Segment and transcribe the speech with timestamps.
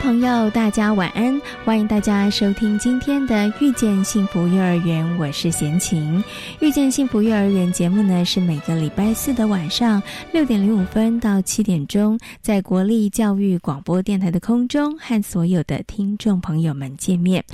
[0.00, 1.40] 朋友，大家晚安！
[1.64, 6.18] 欢迎大家收听今天的《遇见幸福幼儿园》，我是贤琴。
[6.60, 17.44] 《遇见幸福幼儿园》节目呢，是每个礼拜四的晚上六点零五分到七点钟，在国立教育广播电台的空中和所有的听众朋友们见面。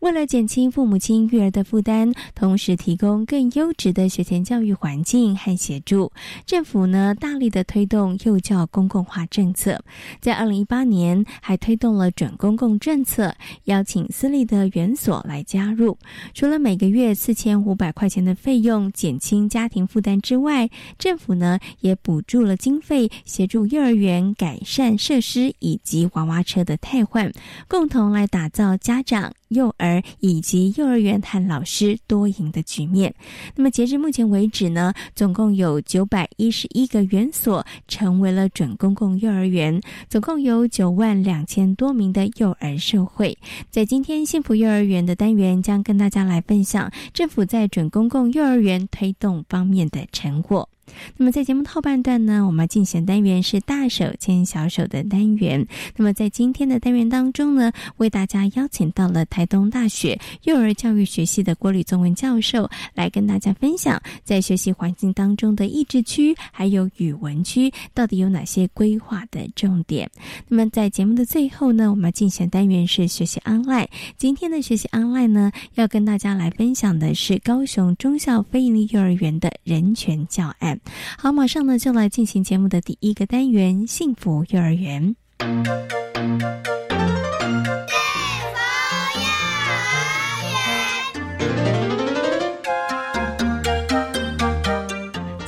[0.00, 6.10] 为了减轻父母亲育儿的负担，同时提供更优质的学前教育环境和协助，
[6.46, 9.78] 政府呢大力的推动幼教公共化政策，
[10.20, 11.76] 在二零一八年还推。
[11.80, 13.34] 动了准公共政策，
[13.64, 15.98] 邀请私立的园所来加入。
[16.32, 27.32] 除了每个月四千五百块钱的费用减轻家庭负担之外，政府呢也补助了经费，协助幼儿园改善设施以及娃娃车的替换，
[27.66, 29.32] 共同来打造家长。
[29.50, 33.14] 幼儿以及幼儿园和老师多赢的局面。
[33.54, 43.38] 那么截至目前为止呢，总共有九百一十一个园所成为了准公共幼儿园，总共有九万两千多名的幼儿受惠。
[43.70, 50.68] 在今天幸福幼儿园的单元，将跟大家来分享政府在准公共幼儿园推动方面的成果。
[51.16, 55.66] 那么在节目后半段呢，我们进行单元是大手牵小手的单元。
[55.96, 70.10] 那么在今天的单元当中呢，为大家邀请到了台东大学幼儿教育学系的郭吕宗文教授，来跟大家分享在学习环境当中的益智区还有语文区到底有哪些规划的重点。
[70.48, 73.88] 那么在节目的最后呢，我们进行单元是学习 online。
[74.16, 80.79] 今天的学习 online 呢，要跟大家来分享的是高雄中校非营利幼儿园的人权教案。
[81.18, 85.14] 好，马上呢就来进行节目的第一个单元——幸福幼儿园。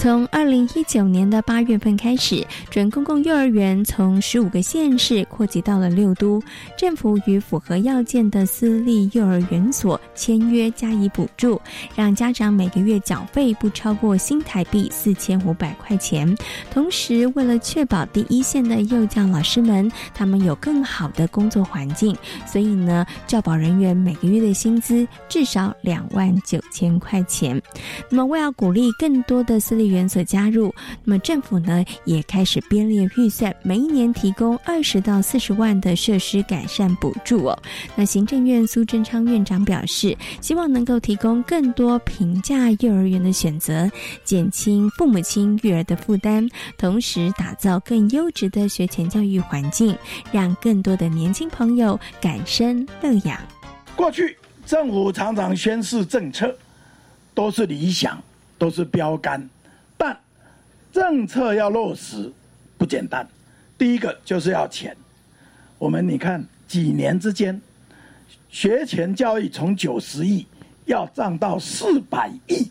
[0.03, 6.43] 从二零一九年的八月份开始，准公共幼儿园从十五个县市扩及到了六都。
[6.77, 11.61] 政府与符合要件的私立幼儿园所签约加以补助，
[11.95, 16.37] 让家长每个月缴费不超过新台币四千五百块钱。
[16.73, 22.13] 同时，为了确保第一线的幼教老师们他们有更好的工作环境，
[22.45, 27.63] 所以呢，教保人员每个月的薪资至少两万九千块钱。
[28.11, 37.59] 那么，为了鼓励更多的私立园所加入，那么政府呢也开始编列预算，每一年提供二十到四十万的设施改善补助哦。
[37.95, 43.91] 那行政院苏贞昌院长表示，希望能够提供更多平价幼儿园的选择，
[44.25, 46.49] 减轻父母亲育儿的负担，
[46.79, 49.97] 同时打造更优质的学前教育环境，
[50.33, 53.39] 让更多的年轻朋友感生乐养。
[53.95, 56.57] 过去政府常常宣示政策，
[57.35, 58.23] 都是理想，
[58.57, 59.49] 都是标杆。
[60.93, 62.31] 政策要落实
[62.77, 63.27] 不简单，
[63.79, 64.95] 第一个就是要钱。
[65.79, 67.59] 我们你看几年之间，
[68.51, 70.47] 学前教育从九十亿
[70.85, 72.71] 要涨到四百亿，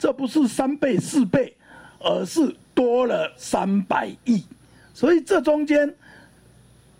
[0.00, 1.54] 这不是三倍四倍，
[2.00, 4.44] 而是多了三百亿。
[4.92, 5.94] 所以这中间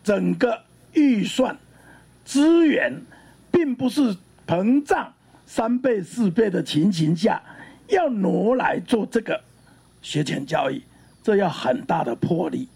[0.04, 0.56] 整个
[0.92, 1.54] 预算
[2.25, 2.92] 资源，
[3.50, 4.16] 并不是
[4.47, 5.12] 膨胀
[5.47, 7.42] 三倍四倍的情形下，
[7.88, 9.42] 要挪来做这个。
[10.03, 10.83] 学前教育，
[11.22, 12.69] 这要很大的魄力。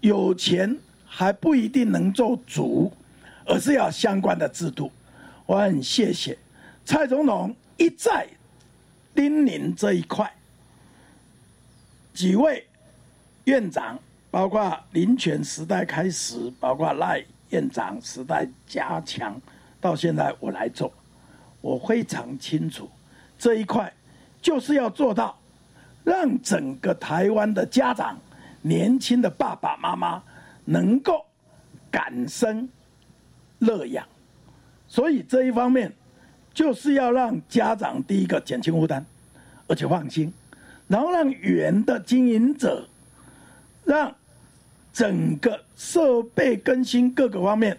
[0.00, 2.92] 有钱还不一定能做主，
[3.44, 4.90] 而是要相关的制度。
[5.46, 6.36] 我很谢谢
[6.84, 8.26] 蔡总统一再
[9.14, 10.30] 叮咛这一块，
[12.12, 12.66] 几位
[13.44, 13.98] 院长，
[14.30, 19.40] 包括林权时代开始，包括赖院长时代加强，
[19.80, 20.92] 到现在我来做，
[21.60, 22.88] 我非常清楚
[23.38, 23.92] 这一块
[24.42, 25.36] 就是要做到。
[26.06, 28.16] 让整个台湾的家长、
[28.62, 30.22] 年轻的爸爸妈妈
[30.64, 31.26] 能够
[31.90, 32.68] 感生
[33.58, 34.06] 乐养，
[34.86, 35.92] 所以这一方面
[36.54, 39.04] 就是要让家长第一个减轻负担，
[39.66, 40.32] 而且放心，
[40.86, 42.86] 然后让园的经营者，
[43.84, 44.14] 让
[44.92, 47.76] 整个设备更新各个方面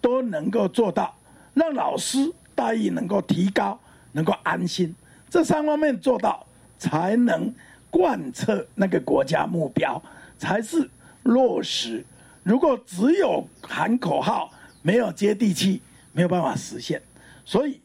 [0.00, 1.14] 都能够做到，
[1.54, 3.78] 让老师待遇能够提高，
[4.10, 4.92] 能够安心，
[5.30, 6.44] 这三方面做到，
[6.76, 7.54] 才能
[7.90, 10.02] 贯彻那个国家目标，
[10.38, 10.88] 才是
[11.22, 12.04] 落实。
[12.42, 14.52] 如果只有喊口号，
[14.82, 15.82] 没有接地气，
[16.12, 17.02] 没有办法实现。
[17.44, 17.80] 所以，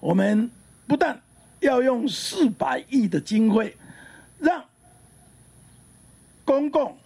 [0.00, 0.50] 我们
[0.86, 1.20] 不但
[1.60, 3.76] 要用四百亿的经费，
[4.38, 4.64] 让
[6.44, 6.96] 公共、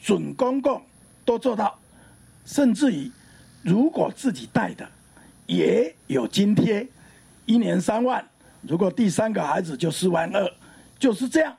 [0.00, 0.82] 准公共
[1.24, 1.78] 都做到，
[2.44, 3.10] 甚至于
[3.62, 4.86] 如果自己带的
[5.46, 6.86] 也有津贴，
[7.46, 8.26] 一年三万，
[8.62, 10.50] 如果第三个孩子就四万二，
[10.98, 11.56] 就是这样，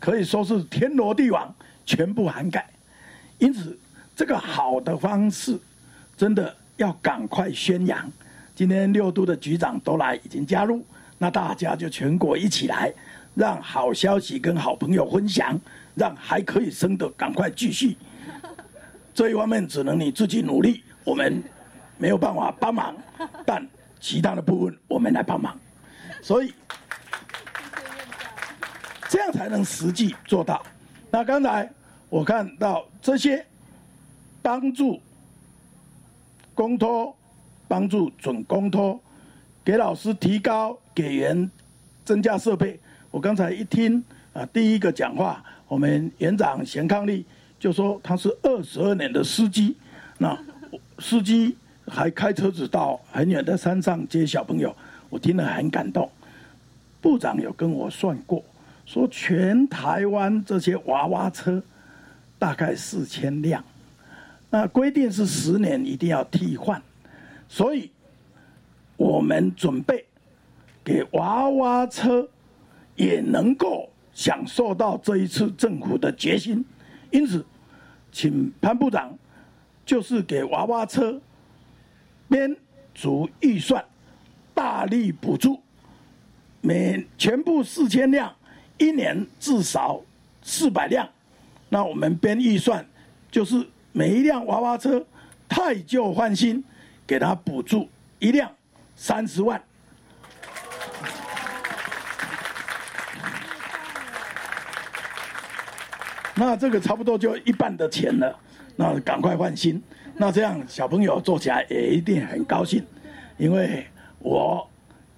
[0.00, 1.54] 可以说是天罗地网，
[1.86, 2.68] 全部涵盖。
[3.38, 3.78] 因此，
[4.16, 5.56] 这个好的方式，
[6.16, 8.10] 真的要赶快宣扬。
[8.56, 10.84] 今天六都的局长都来，已经加入，
[11.18, 12.92] 那大家就全国一起来，
[13.34, 15.56] 让好消息跟好朋友分享。
[15.96, 17.96] 让还可以生的赶快继续，
[19.12, 21.42] 这一方面只能你自己努力，我们
[21.98, 22.96] 没有办法帮忙，
[23.44, 23.66] 但
[24.00, 25.58] 其他的部分我们来帮忙，
[26.22, 26.54] 所以
[29.10, 30.64] 这样才能实际做到。
[31.10, 31.68] 那刚才
[32.08, 33.44] 我看到这些
[34.40, 35.00] 帮助
[36.54, 37.12] 公托、
[37.66, 39.00] 帮助准公托、
[39.64, 41.50] 给老师提高、给员
[42.04, 42.78] 增加设备，
[43.10, 44.00] 我刚才一听
[44.32, 45.44] 啊，第一个讲话。
[45.66, 47.24] 我们园长贤康利
[47.58, 49.76] 就说他是二十二年的司机，
[50.18, 50.38] 那
[51.00, 51.56] 司机
[51.86, 54.74] 还开车子到很远的山上接小朋友，
[55.08, 56.08] 我听了很感动。
[57.00, 58.44] 部长有跟我算过，
[58.90, 61.62] 说全台湾这些娃娃车
[62.40, 63.64] 大概四千辆，
[64.50, 66.82] 那规定是十年一定要替换，
[67.48, 67.88] 所以
[68.96, 70.04] 我们准备
[70.82, 72.28] 给娃娃车
[72.96, 73.88] 也能够。
[74.12, 76.62] 享受到这一次政府的决心，
[77.10, 77.46] 因此，
[78.12, 79.16] 请潘部长
[79.86, 81.18] 就是给娃娃车
[82.28, 82.54] 编
[82.92, 83.82] 足预算，
[84.52, 85.62] 大力补助，
[86.60, 88.34] 每全部四千辆，
[88.80, 90.00] 一年至少
[90.42, 91.08] 四百辆。
[91.68, 92.84] 那我们编预算，
[93.30, 95.06] 就是每一辆娃娃车
[95.48, 96.64] 太旧换新，
[97.06, 97.88] 给他补助
[98.18, 98.50] 一辆
[98.96, 99.62] 三十万。
[106.34, 108.34] 那这个差不多就一半的钱了，
[108.74, 109.80] 那赶快换新，
[110.16, 112.82] 那这样小朋友做起来也一定很高兴，
[113.36, 113.86] 因为
[114.20, 114.66] 我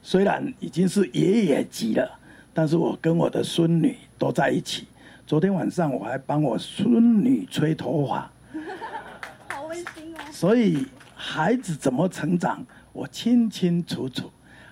[0.02, 2.18] 虽然已经是爷爷级了，
[2.52, 4.86] 但是我跟我的孙女都在一起。
[5.26, 8.30] 昨天晚上我还帮我孙女吹头发，
[9.48, 10.20] 好温馨哦。
[10.30, 14.24] 所以孩子怎么成长，我清清楚楚；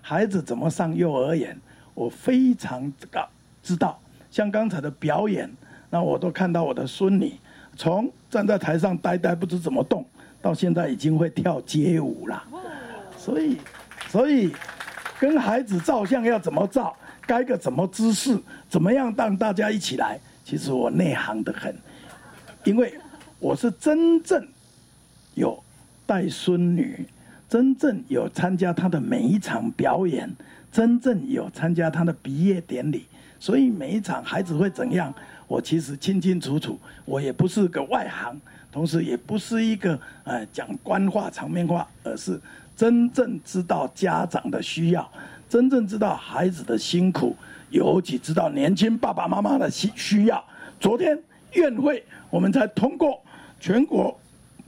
[0.02, 1.58] 孩子怎么上幼儿园，
[1.94, 3.28] 我非常的
[3.62, 4.00] 知道。
[4.30, 5.50] 像刚才的表演。
[5.92, 7.34] 那我都看到我的孙女，
[7.76, 10.06] 从站在台上呆呆不知怎么动，
[10.40, 12.44] 到现在已经会跳街舞了。
[13.16, 13.56] 所以，
[14.06, 14.54] 所以
[15.18, 16.96] 跟孩子照相要怎么照，
[17.30, 18.36] 该个怎么姿势，
[18.68, 20.18] 怎么样让大家一起来？
[20.44, 21.72] 其实我内行的很，
[22.64, 22.92] 因为
[23.38, 24.44] 我是真正
[25.34, 25.62] 有
[26.04, 27.06] 带孙女，
[27.48, 30.28] 真正有参加她的每一场表演，
[30.72, 33.06] 真正有参加她的毕业典礼，
[33.38, 35.14] 所以每一场孩子会怎样？
[35.46, 38.36] 我其实清清楚楚，我也不是个外行，
[38.72, 42.40] 同时也不是一个呃讲官话场面话，而是
[42.76, 45.08] 真正知道家长的需要，
[45.50, 47.36] 真正知道孩子的辛苦，
[47.70, 50.42] 尤其知道年轻爸爸妈妈的需需要。
[50.78, 51.20] 昨天
[51.54, 53.20] 院会我们才通过
[53.58, 54.16] 全国，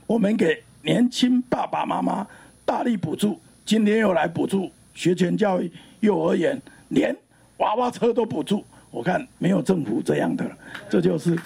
[0.09, 2.27] 我们给年轻爸爸妈妈
[2.65, 5.71] 大力补助，今天又来补助学前教育、
[6.01, 7.17] 幼儿园，连
[7.59, 8.65] 娃娃车都补助。
[8.91, 10.45] 我看没有政府这样的，
[10.91, 11.39] 这就是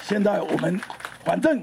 [0.00, 0.80] 现在我们
[1.22, 1.62] 反正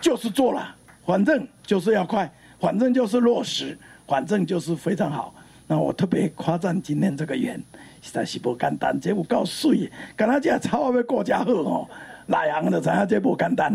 [0.00, 0.74] 就是做了，
[1.06, 2.28] 反正就是要快，
[2.58, 3.78] 反正就是落实，
[4.08, 5.32] 反正就是非常好。
[5.72, 7.58] 那我特别夸赞今天这个园，
[8.02, 11.88] 实在是不简单，这有够水，跟他这草要过家好哦，
[12.26, 13.72] 内行的知影这不简单，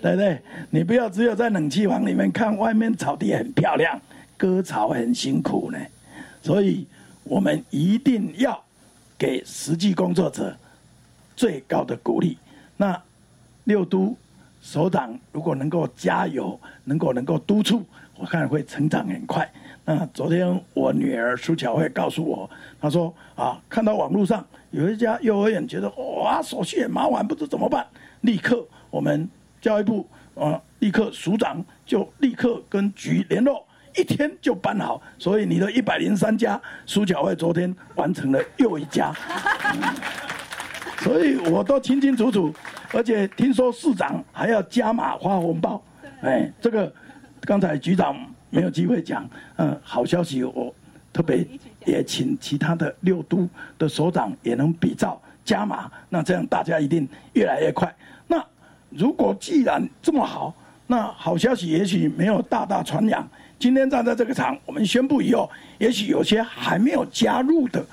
[0.00, 0.38] 对不对？
[0.70, 4.00] 你不要只有在冷气房里面看外面草地很漂亮，
[4.38, 5.78] 割草很辛苦呢，
[6.40, 6.86] 所以
[7.24, 8.58] 我们一定要。
[9.16, 10.54] 给实际工作者
[11.36, 12.36] 最高的鼓励。
[12.76, 13.00] 那
[13.62, 14.14] 六都
[14.60, 17.84] 首长如果能够加油，能够能够督促，
[18.16, 19.48] 我看会成长很快。
[19.84, 22.48] 那昨天我女儿苏巧慧告诉我，
[22.80, 27.86] 她说啊，看到网络上有一家幼儿园，觉得哇手续很麻烦，不知怎么办，
[28.22, 29.28] 立刻我们
[29.60, 33.64] 教育部啊，立刻署长就立刻跟局联络。
[33.96, 39.14] 一天就办好，所以你的一百零三家苏巧慧昨天完成了又一家，
[40.98, 42.52] 所以我都清清楚楚，
[42.92, 45.80] 而且听说市长还要加码发红包，
[46.22, 46.92] 哎，这个
[47.42, 48.16] 刚才局长
[48.54, 49.28] 没有机会讲。
[49.56, 50.72] 嗯，好消息，我
[51.12, 51.44] 特别
[51.84, 57.92] 也请其他的六都的首长也能比照加码，那这样大家一定越来越快。
[58.28, 58.42] 那
[58.90, 60.54] 如果既然这么好，
[60.86, 63.28] 那好消息也许没有大大传扬。
[63.58, 67.84] 今天站在这个场，我们宣布以后，也许有些还没有加入的，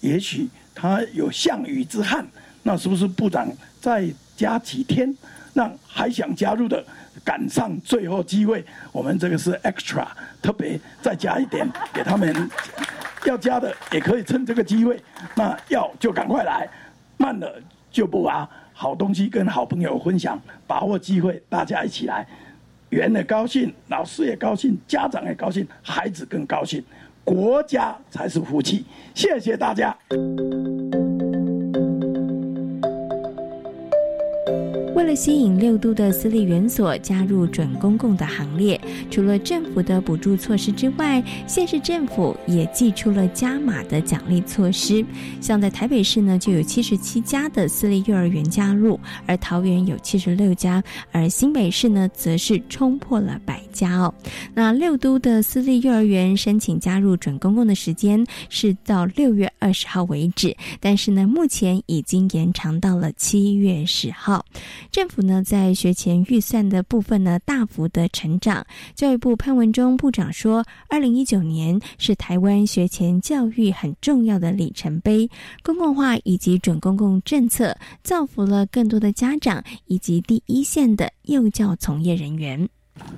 [0.00, 2.26] 也许他有项羽之汉，
[2.62, 3.48] 那是不是部长
[3.80, 5.16] 再加几天，
[5.54, 6.84] 让还想加入的
[7.24, 8.64] 赶上最后机会？
[8.92, 10.06] 我们这个是 extra，
[10.40, 12.48] 特别再加一点给他们。
[13.24, 15.02] 要加的也可以趁这个机会，
[15.34, 16.68] 那要就赶快来，
[17.16, 18.48] 慢了就不啊。
[18.72, 22.26] 好东西跟好朋友分享，把握机会，大家一起来。
[22.90, 26.84] 圆的高兴，老师也高兴，家长也高兴，孩子更高兴，
[27.24, 28.84] 国家才是福气。
[29.14, 29.96] 谢谢大家。
[34.96, 45.04] 为了吸引六都的私立园所加入准公共的行列，除了政府的补助措施之外，县市政府也寄出了加码的奖励措施。
[45.38, 54.14] 像在台北市呢，就有七十七家的私立幼儿园加入，而桃园有七十六家，而新北市呢，则是冲破了百家哦。
[54.54, 64.42] 那六都的私立幼儿园申请加入准公共的时间是到六月二十号为止，但是呢，目前已经延长到了七月十号。
[64.90, 68.64] 政府呢，在学前预算的部分呢，大幅的成长。
[68.94, 75.28] 教育部潘文忠部长说，二零一九年是台湾学前教育很重要的里程碑，
[75.62, 82.68] 公共化以及准公共政策，造福了更多的家长以及第一线的幼教从业人员。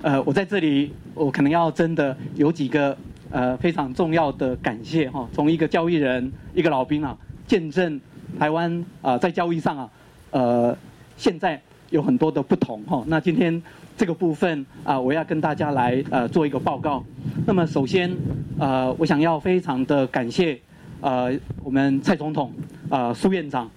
[0.01, 2.97] 呃，我在这里，我可能要真的有几个
[3.29, 7.99] 呃非常重要的感谢哈，从一个教育人，一个老兵啊，见证
[8.37, 9.89] 台湾啊在教育上啊，
[10.31, 10.77] 呃。
[11.19, 13.61] 现在有很多的不同哈，那今天
[13.97, 17.03] 这个部分啊，我要跟大家来呃做一个报告。
[17.45, 18.09] 那么首先
[18.57, 20.57] 呃，我想要非常的感谢
[21.01, 22.53] 呃我们蔡总统
[22.89, 23.69] 啊苏院长，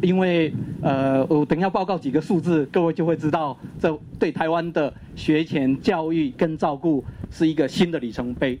[0.00, 8.56] 因为呃我等下报告几个数字，各位就会知道这对台湾的学前教育跟照顾是一个新的里程碑。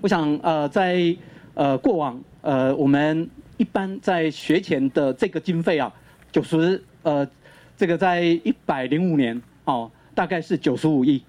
[0.00, 1.16] 我想呃在
[1.54, 5.92] 呃过往呃我们一般在学前的这个经费啊，
[6.30, 7.26] 九十呃。
[7.76, 11.22] 这个在一百零五年哦，大概是九十五亿。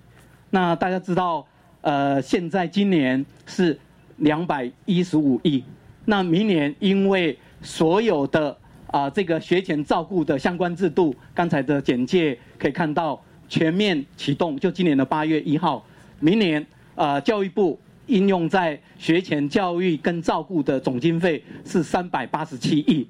[0.50, 1.46] 那大家知道，
[1.82, 3.78] 呃，现在今年是
[4.18, 5.64] 两百一十五亿。
[6.06, 15.86] 那明年因为所有的啊这个学前照顾的相关制度，刚才的简介可以看到全面启动，就今年的八月一号，
[16.20, 17.78] 明年啊教育部。
[18.08, 23.08] 应用在学前教育跟照顾的总经费是三百八十七亿，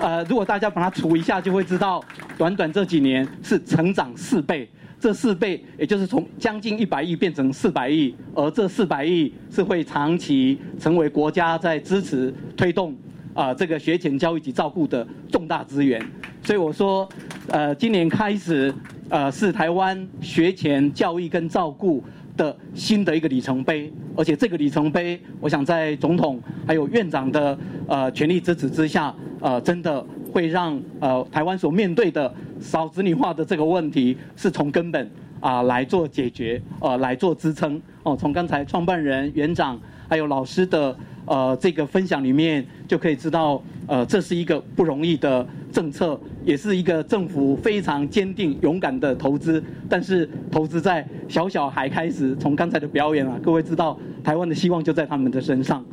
[0.00, 2.02] 呃，如果大家把它除一下，就会知道，
[2.38, 4.68] 短短这几年是成长四倍，
[5.00, 12.94] 这四倍也就是从将近一百亿变成四百亿，而这四百亿是会长期成为国家在支持推动
[13.34, 16.00] 啊这个学前教育及照顾的重大资源，
[16.42, 17.08] 所以我说，
[17.48, 18.72] 呃，今年开始，
[19.08, 22.04] 呃，是台湾学前教育跟照顾。
[22.36, 35.10] 的新的一个里程碑，而且这个里程碑，我想在总统还有院长的呃全力支持之下，呃，真的会让呃台湾所面对的少子女化的这个问题，是从根本
[35.40, 37.80] 啊来做解决，呃来做支撑。
[38.02, 40.96] 哦，从刚才创办人、园长还有老师的。
[41.24, 49.62] 呃，这个分享里面就可以知道，呃，这是一个不容易的政策，也是一个政府非常坚定、勇敢的投资。
[49.88, 55.84] 但是投资在小小孩开始，从刚才的表演啊，各位知道，台湾的希望就在他们的身上。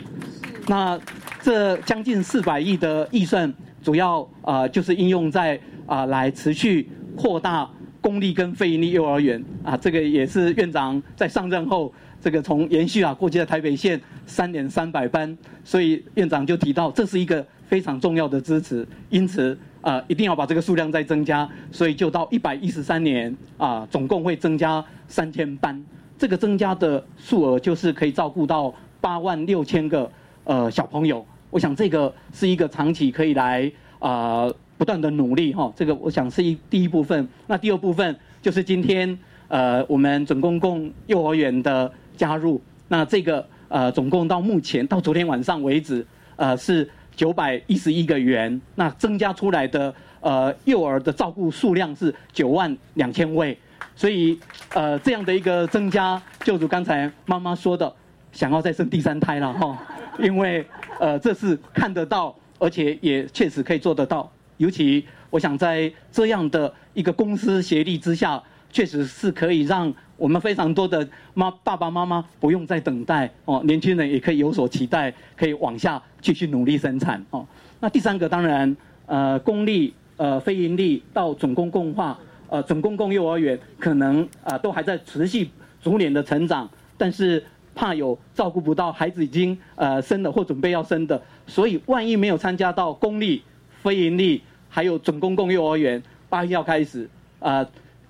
[0.67, 1.00] 那
[1.41, 7.69] 这将近四百亿的预算，主要啊就是应用在啊来持续扩大
[8.01, 11.93] 公立跟非营利幼儿园啊，这个也是院长在上任后。
[12.21, 25.81] 这个从延续啊，过去的台北县三年三百班，所以院长就提到这是一个非常重要的支持，因此啊，一定要把这个数量再增加，所以就到一百一十三年啊，总共会增加三千班，
[26.17, 30.11] 这个增加的数额就是可以照顾到八万六千个
[30.43, 31.25] 呃小朋友。
[31.49, 37.25] 我想这个是一个长期可以来啊不断的努力哈，这个我想是一第一部分。
[37.47, 41.89] 那第二部分就是今天呃我们准公共幼儿园的。
[42.19, 48.59] 加入那这个呃，总共到目前到昨天晚上为止，呃是九百一十一个元。
[48.75, 53.57] 那增加出来的呃幼儿的照顾数量是九万两千位，
[53.95, 54.38] 所以
[54.73, 57.89] 呃这样的一个增加，就如刚才妈妈说的，
[58.33, 59.77] 想要再生第三胎了哈，
[60.19, 60.65] 因为
[60.99, 64.29] 呃这是看得到，而且也确实可以做得到。
[64.57, 69.93] 尤其我想在这样的一个公司协力之下，确实是可以让。
[70.19, 77.47] 我们非常多的妈爸爸妈妈不用再等待哦，年轻人也可以有所期待，可以往下继续努力生产哦。
[77.79, 85.49] 那第三个当然，呃，公立、呃非盈利到总公共化、呃总公共幼儿园，可能啊都还在持续
[85.81, 87.41] 逐年的成长，但是
[87.73, 93.41] 怕有照顾不到孩子已经呃生了或准备要生的，所以万一没有参加到公立、
[93.81, 97.09] 非盈利还有总公共幼儿园，八月要开始
[97.39, 97.65] 啊，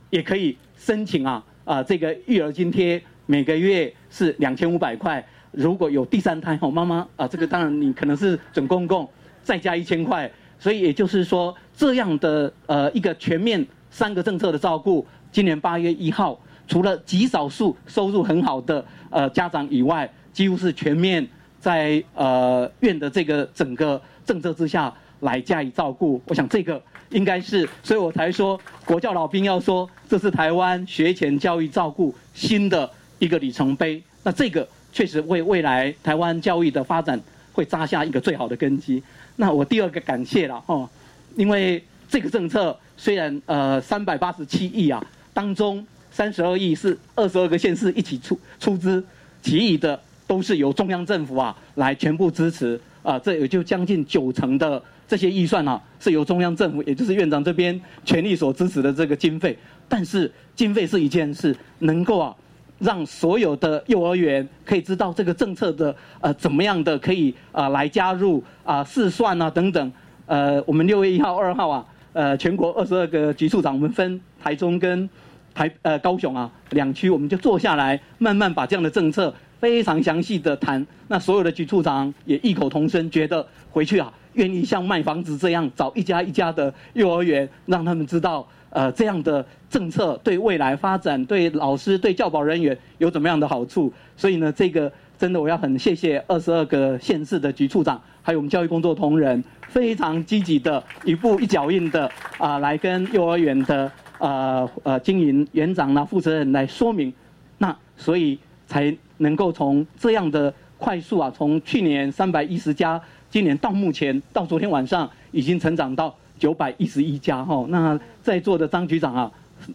[0.10, 1.44] 也可以申请啊。
[1.70, 9.08] 啊，这个育儿津贴每个月是两千五百块，如果有第三胎哦，妈妈啊，这个当然你可能是准公公，
[9.44, 21.28] 再加一千块，所以也就是说这样的呃一个全面三个政策的照顾，今年八月一号，除了极少数收入很好的呃家长以外，几乎是全面
[21.60, 26.82] 在呃院的这个整个政策之下来加以照顾，我想这个。
[27.12, 34.02] 应该是，所以我才说国教老兵要说，这是台湾学前教育照顾新的一个里程碑。
[34.24, 37.20] 那这个确实为未来台湾教育的发展
[37.52, 39.02] 会扎下一个最好的根基。
[39.38, 40.88] 那我第二个感谢了哦，
[41.36, 49.04] 因为这个政策虽然呃三百八十七亿啊，当中三十二亿是二十二个县市一起出出资，
[49.42, 54.82] 其余的都是由中央政府啊来全部支持啊，这也就将近九成的。
[55.08, 59.58] 这些预算啊，是由中央政府，也就是院长这边全力所支持的这个经费。
[59.88, 62.36] 但是经费是一件事，能够啊，
[62.78, 69.92] 让所有的幼儿园可以知道这个政策的呃怎么样的可以啊来加入啊试算啊等等。
[70.28, 75.10] 呃，我们六月一号、二号啊，呃，全国二十二个局处长，我们分台中跟
[75.56, 80.86] 台呃高雄啊两区，我们就坐下来慢慢把这样的政策非常详细的谈。
[81.08, 84.12] 那所有的局处长也异口同声，觉得回去啊。
[84.34, 93.92] 愿意像卖房子这样找一家一家的幼儿园，让他们知道，呃，这样的政策对未来发展、对老师、对教保人员有怎么样的好处。
[94.16, 107.12] 所以呢，这个真的我要很谢谢二十二个县市的局处长，还有我们教育工作同仁，非常积极的一步一脚印的啊，来跟幼儿园的呃呃经营园长啦、负责人来说明，
[107.58, 108.40] 那所以
[108.70, 113.02] 才能够从这样的快速啊，从去年三百一十家。
[113.32, 119.32] 今年到目前到昨天晚上已经成长到九百一十一家哈，那在座的张局长啊，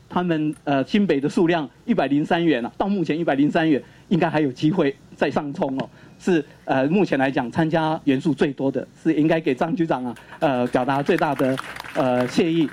[0.08, 11.56] 他们呃新北的数量一百零三元啊，到目前一百零三元应该还有机会再上冲哦，是呃目前来讲参加元素最多的是应该给张局长啊呃表达最大的
[11.94, 12.68] 呃谢意。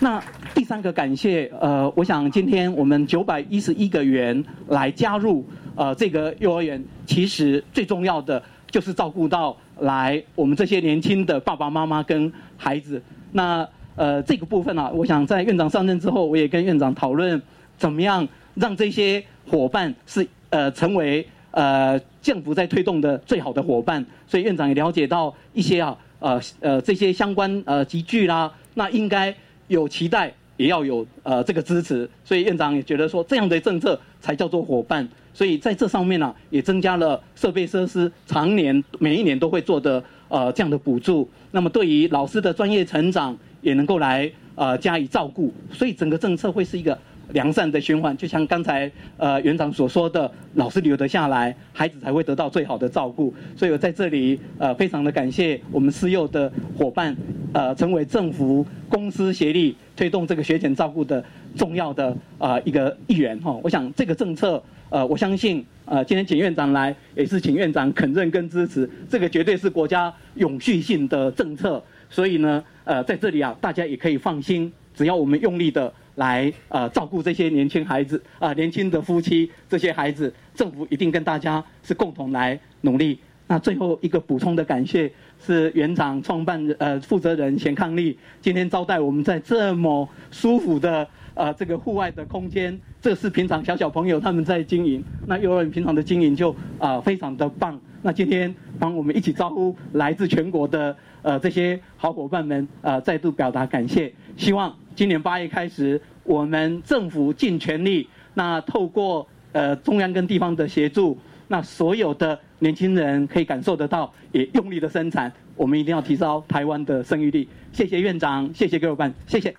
[0.00, 0.22] 那
[0.54, 9.56] 第三个感谢呃，我想今天我们九百一十一个员来加入呃这个幼儿园，其实最重要的就是照顾到。
[9.80, 17.40] 来，我们这些年轻的爸爸妈妈跟孩子，那呃这个部分啊，我想在院长上任之后，我也跟院长讨论，
[17.76, 24.02] 怎么样让这些伙伴是呃成为呃政府在推动的最好的伙伴。
[24.26, 29.34] 所以院长也了解到一些啊呃呃这些相关呃集聚啦，那应该
[29.68, 32.08] 有期待，也要有呃这个支持。
[32.24, 35.08] 所以院长也觉得说，这样的政策才叫做伙伴。
[35.34, 41.28] 所以在这上面呢，也增加了设备设施，常年每一年都会做的呃这样的补助。
[41.50, 45.52] 那么对于老师的专业成长，也能够来呃加以照顾。
[45.70, 46.98] 所以整个政策会是一个
[47.32, 48.16] 良善的循环。
[48.16, 53.32] 就像刚才呃园长所说的，老师留得下来，孩子才会得到最好的照顾。
[53.56, 57.16] 所以我在这里呃非常的感谢我们私幼的伙伴，
[57.52, 61.24] 呃成为政府公司协力推动这个学前照顾的
[61.56, 63.58] 重要的啊一个一员哈。
[63.62, 64.62] 我想这个政策。
[64.88, 71.82] 呃，我相信，呃，今天请院长来，也是请院长肯认跟支持，这个绝对是国家永续性的政策。
[72.08, 83.18] 所以呢，呃，在这里啊，大家也可以放心，只要我们用力的来，呃，照顾这些年轻孩子，啊，年轻的夫妻，这些孩子，政府一定跟大家是共同来努力。
[83.46, 91.08] 那最后一个补充的感谢是园长创办呃负责人钱康利，今天招待我们在这么舒服的。
[91.36, 95.04] 啊，这个户外的空间，这是平常小小朋友他们在经营。
[95.26, 97.78] 那幼儿园平常的经营就啊非常的棒。
[98.00, 104.10] 那今天帮我们一起招呼来自全国的呃这些好伙伴们啊，再度表达感谢。
[104.38, 115.30] 希望今年八月开始，我们政府尽全力，那透过呃中央跟地方的协助，那所有的年轻人可以感受得到，也用力的生产。
[115.54, 117.46] 我们一定要提高台湾的生育率。
[117.72, 119.54] 谢谢院长，谢谢各位伙伴，谢谢。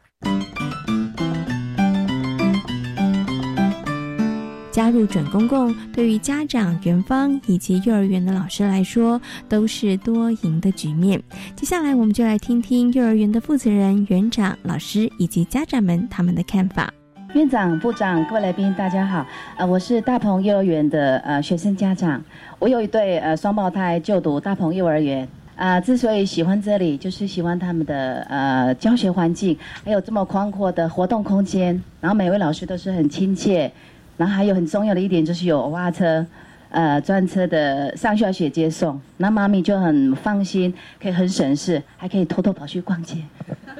[4.78, 11.20] 加入准公共，对于家长、园方以及幼儿园的老师来说，都是多赢的局面。
[11.56, 16.94] 接下来，我们就来听听幼儿园的负责人、园长、老师以及家长们他们的看法。
[17.34, 19.26] 院长、部长、各位来宾，大家好。
[19.58, 22.24] 呃，我是大鹏幼儿园的呃学生家长，
[22.60, 25.28] 我有一对呃双胞胎就读大鹏幼儿园。
[25.56, 31.82] 啊，之所以喜欢这里，就是喜欢他们的呃教学环境，还有这么宽阔的活动空间。
[32.00, 33.72] 然后每位老师都是很亲切，
[34.17, 36.25] 然后还有很重要的一点就是有娃娃车，
[36.69, 43.17] 呃专车的上下学接送，那妈咪就很放心，可以很省事，还可以偷偷跑去逛街，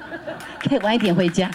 [0.62, 1.50] 可以晚一点回家。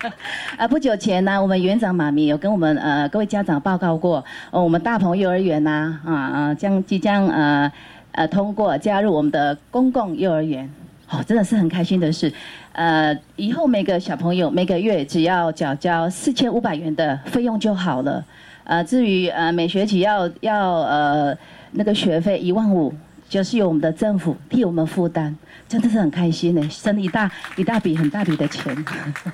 [0.56, 7.70] 啊，不久前呢，我们园长妈咪有跟我们呃各位家长报告过，我们大鹏幼儿园呐，啊啊将即将呃。
[8.16, 10.70] 呃，通过加入我们的公共幼儿园，
[11.14, 12.32] 哦，真的是很开心的事。
[12.72, 18.24] 呃，以后每个小朋友每个月只要缴交四千五百元的费用就好了。
[18.64, 21.36] 呃，至于呃每学期要要呃
[21.72, 22.92] 那个学费一万五，
[23.28, 25.32] 就是由我们的政府替我们负担，
[25.68, 28.84] 真的是很开心呢，省一大一大笔很大笔的钱。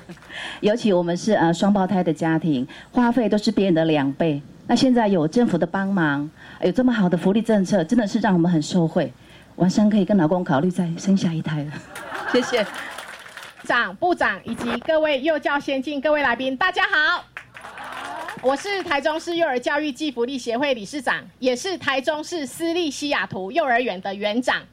[0.61, 4.39] 尤其我们是呃双胞胎的家庭，花费都是别人的两倍。
[4.67, 6.29] 那现在有政府的帮忙，
[6.61, 9.11] 有这么好的福利政策，真的是让我们很受惠。
[9.61, 11.71] 晚上可以跟老公考虑再生下一胎了。
[12.33, 12.65] 谢谢，
[13.63, 17.23] 长、部长以及各位幼教先进各位来宾，大家好。
[18.41, 24.63] 我是台中市幼儿教育暨福利协会理事长，也是台中市私立西雅图幼儿园的园长。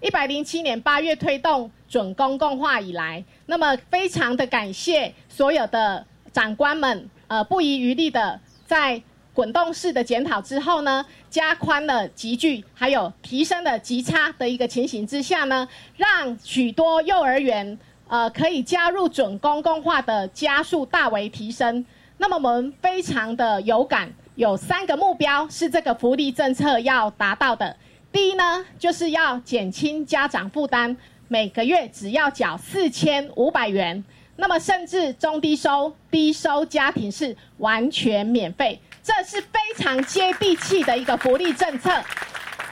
[0.00, 9.02] 一百零七年八月推动准公共化以来，那么非常的感谢所有的长官们，呃，不遗余力的在。
[9.38, 21.86] 滚动式的检讨之后呢，加宽了集聚，还有提升了极差的一个情形之下呢，让许多幼儿园呃可以加入准公共化的加速大为提升。
[22.16, 27.76] 那么我们非常的有感，有三个目标是这个福利政策要达到的。
[28.10, 30.96] 第一呢，就是要减轻家长负担，
[31.28, 34.02] 每个月只要缴四千五百元，
[34.40, 38.80] 那么甚至中低收、低收家庭是完全免费。
[39.02, 41.90] 这是非常接地气的一个福利政策。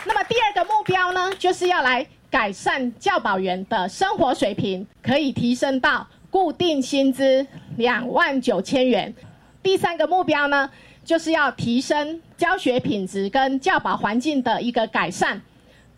[0.05, 7.45] 那么第二个目标呢，就是要来改善教保员的生活水平，可以提升到固定薪资
[7.77, 9.13] 两万九千元。
[9.61, 10.71] 第三个目标呢，
[11.05, 15.41] 就是要提升教学品质跟教保环境的一个改善。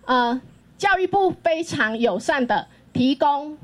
[0.07, 0.41] 呃，
[0.79, 3.59] 教育部非常友善的提供。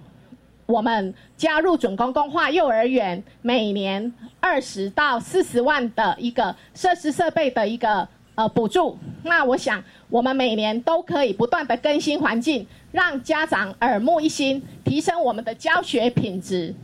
[0.67, 8.99] 我们加入准公共化幼儿园，每年二十到四十万的一个设施设备的一个呃补助。
[9.23, 16.75] 那我想，我们每年都可以不断的更新环境，让家长耳目一新，提升我们的教学品质。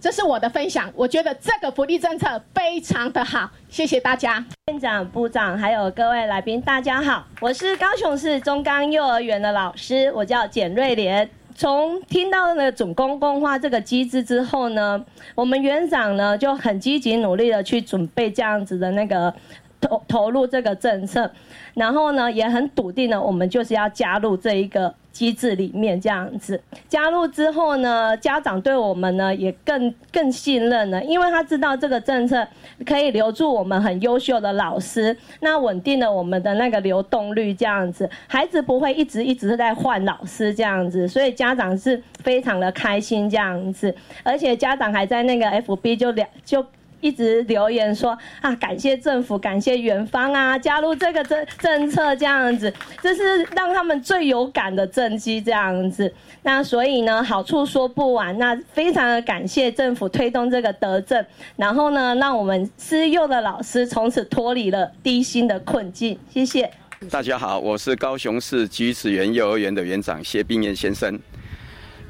[0.00, 4.42] 这是我的分享，我觉得这个福利政策非常的好，谢谢大家。
[4.68, 11.28] 院长、部长还有各位来宾，大家好，我是高雄市中钢幼儿园的老师，我叫简瑞莲。
[11.60, 19.30] 从听到那个总公共化这个机制之后呢，我们园长呢就很积极努力的去准备这样子的那个
[19.78, 21.30] 投投入这个政策，
[21.74, 24.94] 然后呢也很笃定的，我们就是要加入这一个。
[25.12, 32.46] 机制里面这样子加入之后呢，家长对我们呢也更更信任了，因为他知道这个政策
[32.86, 46.64] 可以留住我们很优秀的老师，那稳定了我们的那个流动率这样子，孩子不会一直一直是在换老师这样子，所以家长是非常的开心这样子，而且家长还在那个 FB 就两就。
[47.00, 56.12] 一直留言说啊，感谢政府，感谢远方啊，加入这个政政策这样子，这是让他们最有感的政绩这样子。
[56.42, 58.36] 那所以呢，好处说不完。
[58.38, 61.24] 那非常的感谢政府推动这个德政，
[61.56, 66.18] 然后呢，让我们私幼的老师从此脱离了低薪的困境。
[66.30, 66.70] 谢谢。
[67.10, 71.18] 大家好，我是高雄市菊子园幼儿园的园长谢冰彦先生。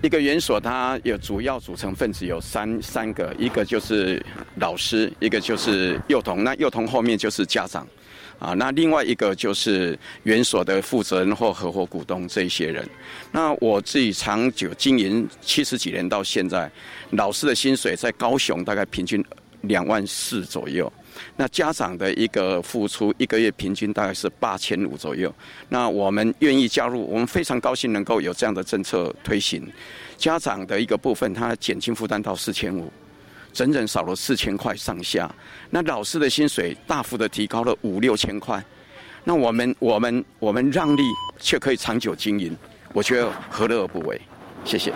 [0.02, 4.24] 一个园所，它有主要组成分子有三三个，一个就是
[4.56, 7.86] 老师，一个就是幼童，那幼童后面就是家长，
[8.38, 12.88] 啊，那另外一个就是园所的负责人或合伙股东这一些人。
[13.30, 16.70] 那我自己长久经营七十几年到现在，
[17.10, 19.22] 老师的薪水在高雄大概平均
[19.62, 20.90] 两万四左右。
[21.36, 25.32] 那家长的一个付出，一个月平均大概是八千五左右。
[25.68, 29.66] 那我们愿意加入，我们非常高兴能够有这样的政策推行。
[30.16, 32.92] 家长的一个部分，他减轻负担到四千五，
[33.52, 35.34] 整整少了四千块上下。
[35.70, 38.62] 那老师的薪水大幅的提高了五六千块。
[39.24, 41.02] 那我们我们我们让利
[41.38, 42.56] 却可以长久经营，
[42.92, 44.20] 我觉得何乐而不为？
[44.64, 44.92] 谢谢。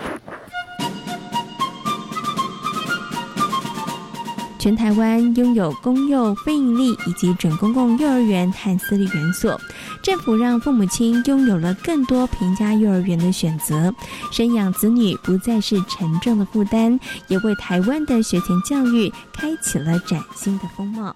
[4.65, 9.61] 全台湾拥有公幼、非营利以及准公共幼儿园和私立园所，
[10.01, 13.93] 政府让父母亲拥有了更多平价幼儿园的选择，
[14.31, 21.15] 生养子女不再是沉重的负担，也为台湾的学前教育开启了崭新的风貌。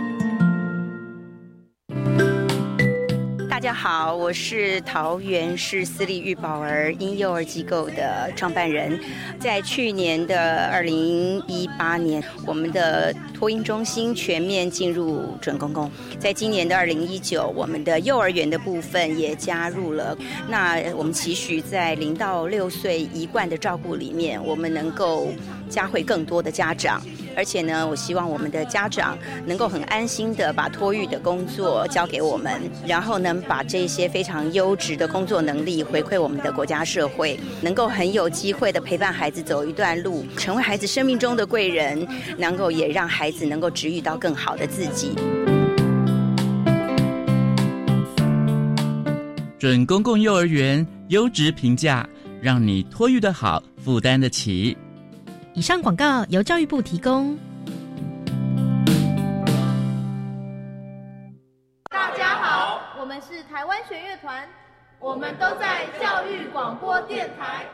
[3.71, 8.99] 家好，我是桃园市私立育宝儿婴幼儿机构的创办人。
[9.39, 15.89] 在去年的二零一八年，我们的托婴中心全面进入准公共。
[16.19, 20.17] 在今年的二零一九，我们的幼儿园的部分也加入了。
[20.49, 25.29] 那我们期许在零到六岁一贯的照顾里面，我们能够
[25.71, 27.01] 加会更多的家长。
[27.33, 42.05] 而且呢，我希望我们的家长能够很安心的把托育的工作交给我们，然后呢，把这些非常优质的工作能力回馈我们的国家社会，能够很有机会的陪伴孩子走一段路，成为孩子生命中的贵人，
[42.37, 45.15] 能够也让孩子能够治愈到更好的自己。
[49.57, 52.05] 准公共幼儿园优质评价，
[52.41, 54.75] 让你托育的好，负担得起。
[55.53, 57.37] 以上广告由教育部提供。
[61.89, 64.47] 大家好，我们是台湾弦乐团，
[64.97, 67.65] 我们都在教育广播电台。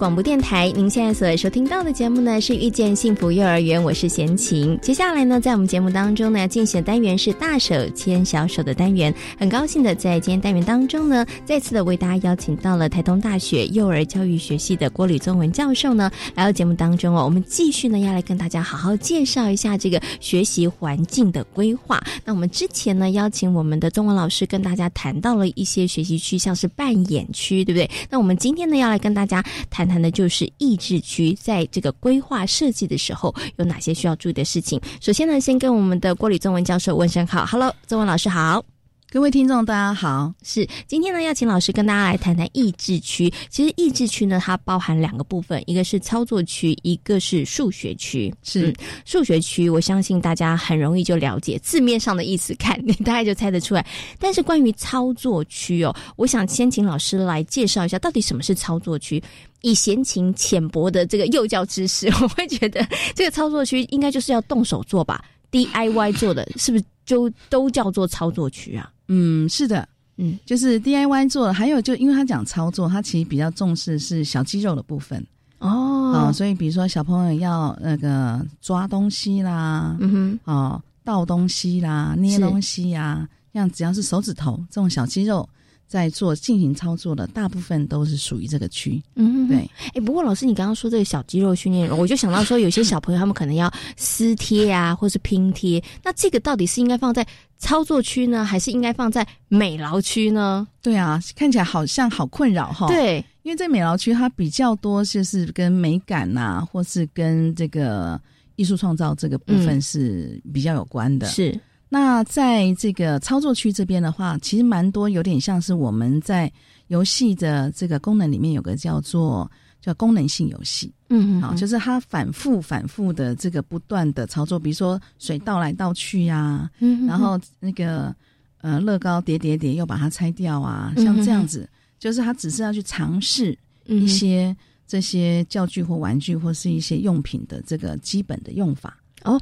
[0.00, 4.78] 广播电台，您现在所收听到的节目呢是遇见幸福幼儿园，我是贤琴。
[4.80, 9.14] 接下来呢，在我们节目当中呢，要进行的单元是大手牵小手的单元。
[9.38, 17.22] 很高兴的在今天单元当中呢，再次的为大家邀请到了台东大学幼儿教育学系的郭吕宗文教授呢，来到节目当中哦。
[17.26, 22.02] 我们继续呢要来跟大家好好介绍一下这个学习环境的规划。
[22.24, 27.90] 那我们之前呢邀请我们的中文老师跟大家谈到了一些学习区，像是扮演区，对不对？
[28.08, 29.44] 那我们今天呢要来跟大家。
[29.68, 34.80] 谈谈的就是抑制区，在这个规划设计的时候有哪些需要注意的事情？
[35.00, 38.69] 首先呢，先跟我们的郭李宗文教授问声好，Hello，宗文老师好。
[39.12, 40.32] 各位听众，大家好。
[40.44, 43.28] 是今天呢，要请老师跟大家来谈谈益智区。
[43.48, 48.32] 其实益智区呢，它包含两个部分，一个是操作区，一个是数学区。
[48.44, 48.72] 是
[49.04, 53.84] 数学区，我相信大家很容易就了解字面上的意思，看你大概就猜得出来。
[54.20, 59.20] 但是关于操作区哦，我想先请老师来介绍一下，到底什么是操作区？
[59.62, 68.88] 以闲情浅薄的这个幼教知识，我会觉得这个操作区应该就是要动手做吧，DIY 做的，是不是就都叫做操作区啊？
[69.12, 69.86] 嗯，是的，
[70.18, 75.24] 嗯，就是 DIY 做，还有就因为他讲操作，他其实比较重视是小肌肉的部分。
[75.58, 85.46] 哦，啊，所以比如说小朋友要那个抓东西啦，嗯哼，哦，倒东西啦，捏东西呀，这样只要是手指头这种小肌肉。
[85.90, 89.68] 在做进行操作的大部分都是属于这个区，嗯，对。
[89.92, 97.26] 哎，不过老师，你刚刚说这个小肌肉训练，我就想到说，有些小朋友他们可能要撕贴啊，或是拼贴，那这个到底是应该放在
[97.58, 100.64] 操作区呢，还是应该放在美劳区呢？
[100.80, 102.86] 对啊，看起来好像好困扰哈。
[102.86, 108.20] 对，因为在美劳区，它比较多就是跟美感呐，或是跟这个
[108.54, 111.26] 艺术创造这个部分是比较有关的。
[111.26, 111.60] 是。
[111.92, 116.50] 那在这个操作区这边的话，其实蛮多，有点像是我们在
[116.86, 119.50] 游戏的这个功能里面有个叫做
[119.80, 128.14] 叫功能性游戏，嗯嗯，好，就是它反复反复的这个不断的操作，比如说水倒来倒去呀，嗯，然后那个
[128.60, 138.96] 呃乐高叠叠叠又把它拆掉啊，像这样子，就是它只是要去尝试一些这些教具或玩具或是一些用品的这个基本的用法。
[139.24, 139.40] 哦，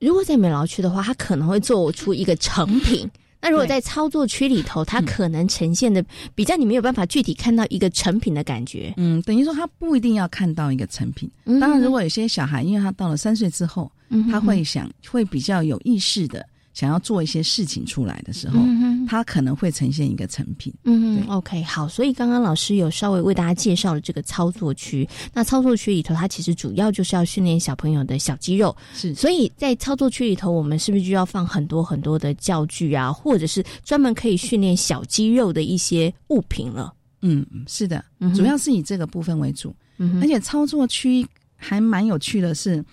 [0.00, 3.08] 如果在美劳区的话，它可能会做出一个成品。
[3.42, 8.92] 那如果在操作区里头，它可能呈现的比较你没有办法具体看到一个成品的感觉。
[8.96, 11.30] 嗯，等于说他不一定要看到一个成品。
[11.60, 13.92] 当然，如果有些小孩，因为他到了三岁之后，
[14.30, 16.44] 他会想会比较有意识的。
[16.76, 18.60] 想要做一些事情出来的时候，
[19.08, 20.70] 他可能会呈现一个成品。
[20.84, 21.88] 嗯，OK，好。
[21.88, 25.08] 所以刚刚老师有稍微为大家介绍了这个操作区。
[25.32, 28.76] 那操作区里头，它其实主要就是要训练小朋友的小肌肉。
[28.92, 36.92] 是，所以在操作区里头，我们是不是就要放很多很多的教具啊，或者是专门可以训练小肌肉的一些物品了？
[37.22, 39.74] 嗯，是的，主要是以这个部分为主。
[39.96, 42.84] 嗯，而且操作区还蛮有趣的是。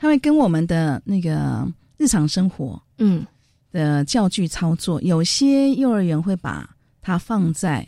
[0.00, 3.22] 他会跟我们的那个日常生活，嗯，
[3.70, 6.68] 的教具操作，有些幼儿园会把
[7.02, 7.86] 它放在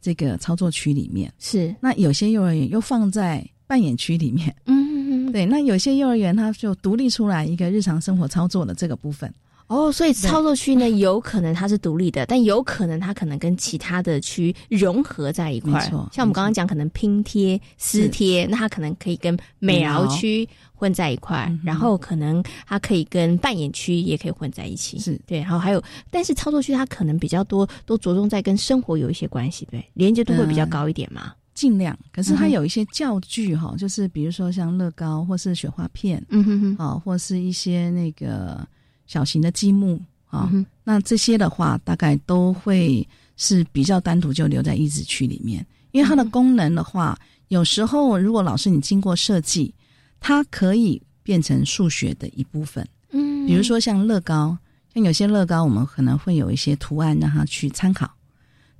[0.00, 1.74] 这个操作区里面，是。
[1.78, 5.44] 那有些幼儿园又放在扮演区里面，嗯，对。
[5.44, 9.30] 那有些幼儿园它就独立出来一个日常生活操作的这个部分。
[9.68, 15.72] 哦，所以操作区呢，有可能它是独立的，但有可能它可能跟其他的区融合在一块。
[15.72, 15.80] 儿，
[16.12, 20.46] 像我们刚刚讲，可能拼贴、撕贴，那它可能可以跟美劳区
[20.82, 24.98] 混在一块，然后可能它可以跟扮演区也可以混在一起。
[24.98, 31.32] 是对，然后还有，但是操作区它可能比较多，都着重在跟生活有一些关系，对，连接度会比较高一点嘛。
[31.54, 38.66] 尽量，可是它有一些教具哈，就是比如说像乐高或是雪花片，嗯哼哼，哦，或是一些那个。
[39.04, 40.50] 小型的积木啊，
[40.84, 47.18] 那这些的话，大概都会是比较单独就留在益智区里面，因为它的功能的话，
[47.48, 49.74] 有时候如果老师你经过设计，
[50.22, 52.86] 它可以变成数学的一部分。
[53.10, 54.56] 嗯，比如说像乐高，
[54.94, 58.10] 像有些乐高，我们可能会有一些图案让它去参考。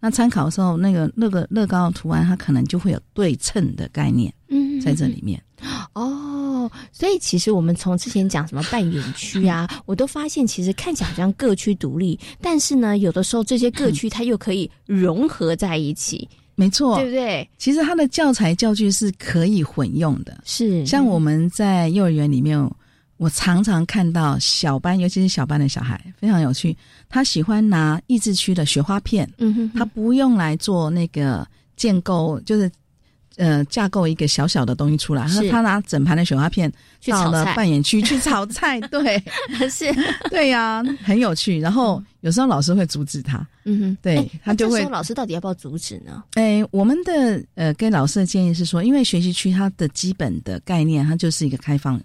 [0.01, 4.33] 那参考的时候，那个那个乐高的图案，它可能就会有对称的概念。
[4.49, 5.41] 嗯，在这里面。
[5.95, 16.29] 哦，所以其实我们从之前讲什么扮演区啊， 我都发现其实看起来好像各区独立，但是呢，有的时候这些各区 它又可以融合在一起，
[16.63, 17.49] 没错，对不对？
[17.59, 22.59] 其实它的教材教具是可以混用的，是像我们在幼儿园里面，
[23.17, 26.77] 我常常看到小班，尤其是小班的小孩非常有趣，
[27.09, 31.47] 他喜欢拿益智区的雪花片，嗯哼，他不用来做那个
[31.77, 32.71] 建构，就是。
[33.37, 36.73] 呃，架构一个小小的东西出来，他他拿整盘的雪花片
[37.07, 39.23] 到了扮演区去炒菜， 对，
[39.71, 39.93] 是，
[40.31, 41.59] 对呀，很有趣。
[41.59, 44.83] 然后有时候老师会阻止他，嗯哼，对他就会。
[44.85, 46.23] 老师到底要不要阻止呢？
[46.35, 52.01] 哎，我们的呃，跟老师的建议是说，因为学习区它的基本的概念，它就是一个开放。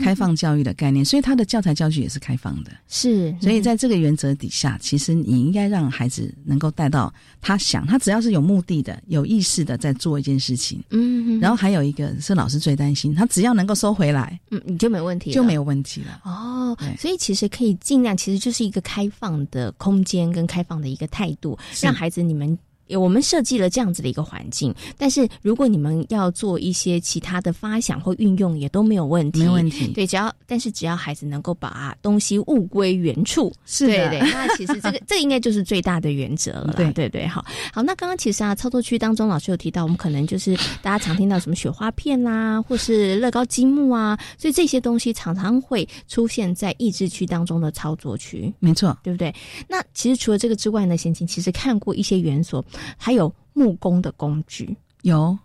[0.00, 2.72] 开放教育的概念，所以他的教材教具也是开放的。
[2.88, 10.82] 是，所以在这个原则底下，其实你应该让孩子能够带到他想，他只要是有目的的、有意识的在做一件事情。
[10.90, 16.20] 嗯，然后还有一个是老师最担心，他只要能够收回来，嗯，你就没问题，就没有问题了。
[16.24, 22.58] 哦，所以其实可以尽量，其实就是一个开放的空间跟开放的一个态度，让孩子你们。
[22.96, 29.40] 我们设计了这样子的一个环境，但是如果你们要做一些其他的发想或运用，也都没有问题。
[29.40, 29.88] 没问题。
[29.88, 34.08] 对，只要但是只要孩子能够把东西物归原处，是的。
[34.10, 36.74] 对对，那其实这个 这应该就是最大的原则了。
[36.76, 37.82] 对对对，好好。
[37.82, 48.52] 那刚刚其实啊，操作区当中老师有提到，我们可能就是大家常听到什么雪花片啦，或是乐高积木啊，所以这些东西常常会出现在益智区当中的操作区。
[48.60, 49.34] 没错，对不对？
[49.68, 52.64] 那其实除了这个之外呢，贤琴其实看过一些园所。
[52.96, 55.36] 还有木工的工具，有，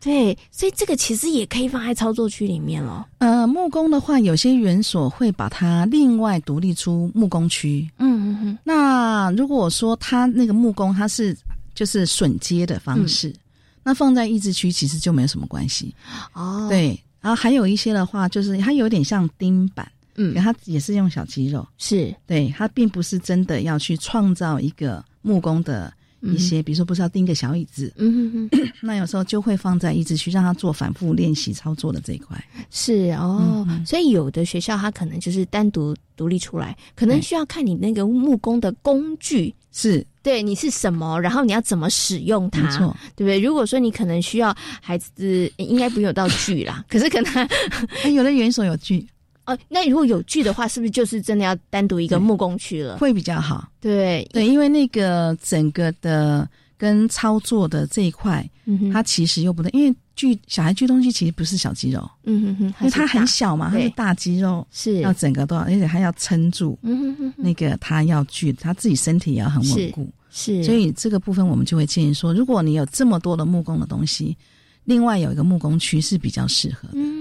[0.00, 3.06] 对，所以这个其实也可以放在操作区里面了。
[3.18, 7.86] 呃，木工的话，有些园所会把它另外独立出木工区。
[7.98, 8.58] 嗯嗯嗯。
[8.64, 11.36] 那如果说它那个木工它是
[11.74, 13.34] 就是榫接的方式，
[13.82, 15.94] 那放在益智区其实就没有什么关系。
[16.32, 25.92] 哦，对，然后还有一些的话，就是它有点像钉板，嗯，它也是用小肌肉，是对，它并不是真的要去创造一个木工的。
[26.22, 32.36] 一些，比如说不是要钉个小椅子，嗯哼哼， 那有时候就会放在椅子去让他做反复练习操作的这一块。
[32.70, 42.60] 是哦，所以有的学校他可能就是单独独立出来，可能需要看你那个木工的工具是对你是什么，然后你要怎么使用它，
[43.16, 43.40] 对不对？
[43.40, 49.06] 如果说你可能需要孩子，应该不用道具啦， 可是可能有的园所有具。
[49.50, 52.96] 哦，那如果有锯的话，是不是就是真的要单独一个木工区了？
[52.98, 53.68] 会比较好。
[53.80, 74.36] 对对，因为那个整个的跟操作的这一块，嗯它其实又不对，因为锯小孩锯东西其实不是小肌肉，嗯哼哼，因为它很小嘛，它是大肌肉，是要整个都要，而且还要撑住，嗯哼哼，那个他要锯，他自己身体也要很稳固，是，所以这个部分我们就会建议说，如果你有这么多的木工的东西，
[74.84, 76.94] 另外有一个木工区是比较适合的。
[76.94, 77.19] 嗯。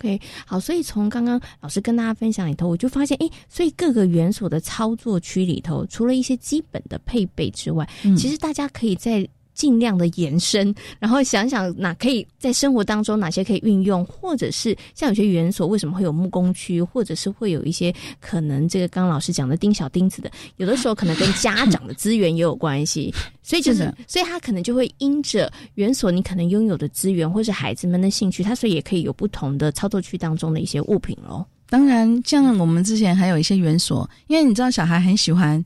[0.00, 7.86] OK，好，所以从刚刚老师跟大家分享里头，我就发现，哎，所以各个园所的操作区里头，除了一些基本的配备之外，
[8.16, 9.28] 其实大家可以在。
[9.60, 23.12] 尽量的延伸，然后想想哪可以在生活当中哪些可以运用，或者是像有些园所为什么会有木工区，或者是会有一些可能这个刚刚老师讲的钉小钉子的，有的时候可能跟家长的资源也有关系，
[23.44, 31.44] 所以就是，所以他可能就会因着园所你可能拥有的资源，或是孩子们的兴趣，他所以也可以有不同的操作区当中的一些物品喽。
[31.68, 35.62] 当然，像我们之前还有一些园所，因为你知道小孩很喜欢，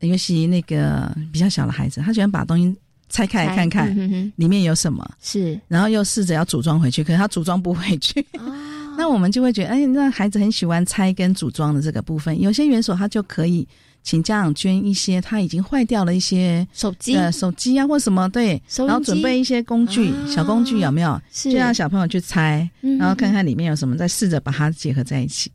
[0.00, 2.76] 尤其那个比较小的孩子，他喜欢把东西。
[3.08, 8.24] 拆开来看看里面有什么，是，然后又试着要组装回去，可是他组装不回去。
[8.98, 12.40] 那我们就会觉得，哎，那孩子很喜欢拆跟组装的这个部分。
[12.40, 13.66] 有些元所他就可以
[14.02, 21.20] 请家长捐一些他已经坏掉了一些手机、手机啊或什么，对，然后准备一些工具、小工具有没有？
[21.32, 21.52] 是。
[21.52, 25.50] 就让小朋友去拆，然后看看里面有什么，再试着把它结合在一起。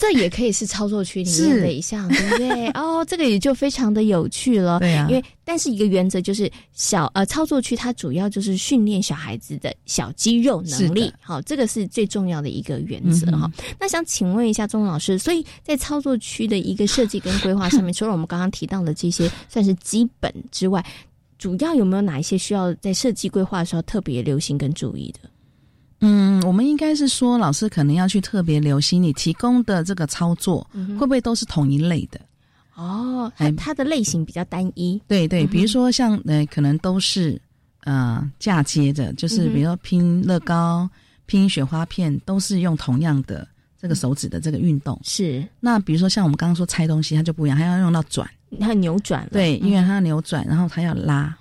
[0.00, 2.68] 这也可以是操作区里面的一项，对不对？
[2.72, 4.78] 哦，这个也就非常的有趣了。
[4.78, 13.52] 对啊，因为但是一个原则就是小呃操作区它主要就是训练小孩子的小肌肉能力，好，这个是最重要的一个原则哈。
[13.78, 20.82] 那想请问一下钟老师，所以在操作区的一个设计跟规划上面， 除了我们刚刚提到的这些算是基本之外，
[21.36, 25.28] 主要有没有哪一些需要在设计规划的时候特别留心跟注意的？
[26.00, 30.66] 嗯，我们应该是说，老师可能要去特别留心你提供的这个操作
[30.98, 32.20] 会不会都是同一类的？
[32.74, 33.30] 哦？
[33.36, 37.40] 它它的类型比较单一，对对，比如说像呃，可能都是
[37.84, 40.88] 呃嫁接的，就是比如说拼乐高、
[41.26, 43.46] 拼雪花片，都是用同样的
[43.78, 44.98] 这个手指的这个运动。
[45.04, 45.46] 是。
[45.60, 48.26] 那比如说像我们刚刚说拆东西，它就不一样，它要用到转，
[48.58, 51.36] 它扭转，对，因为它要扭转，然后它要拉。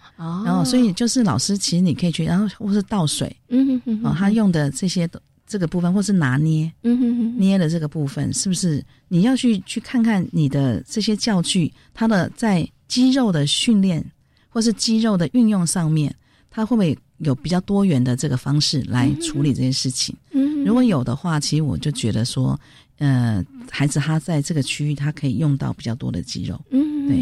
[0.45, 5.09] 然后，所以就是老师，其实你可以去，然后或是倒水，嗯哼哼，哦，他用的这些
[5.47, 14.05] 这个部分，或是拿捏，嗯哼哼，捏的这个部分，是不是你要去去看看你的这些教具，它的在肌肉的训练
[14.49, 16.13] 或是肌肉的运用上面，
[16.49, 20.15] 它会不会有比较多元的这个方式来处理这些事情？
[20.31, 22.59] 嗯，如果有的话，其实我就觉得说。
[23.01, 23.41] 呃，
[23.71, 26.59] 孩子他在这个区域，他可以用到比较多的肌肉。
[26.69, 27.15] 嗯，对，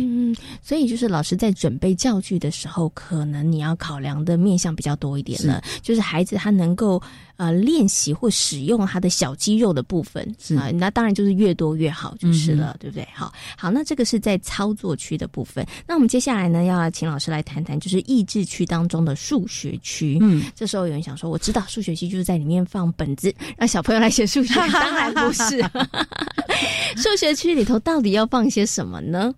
[0.61, 5.61] 所以就是老师在准备教具的时候，可能你要考量的面向比较多一点了。
[5.81, 7.01] 就是孩子他能够
[7.37, 10.23] 呃练习或使用他的小肌肉的部分
[10.57, 13.07] 啊，那当然就是越多越好就是了，对不对？
[13.13, 15.65] 好，好，那这个是在操作区的部分。
[15.87, 20.17] 那我们接下来呢，要请老师来谈谈，就是益智区当中的数学区。
[20.21, 25.63] 嗯，这时候有人想说，我知道数学区就是在里面放本子，让小朋友来写数学，当然不是。
[26.97, 29.33] 数学区里头到底要放些什么呢？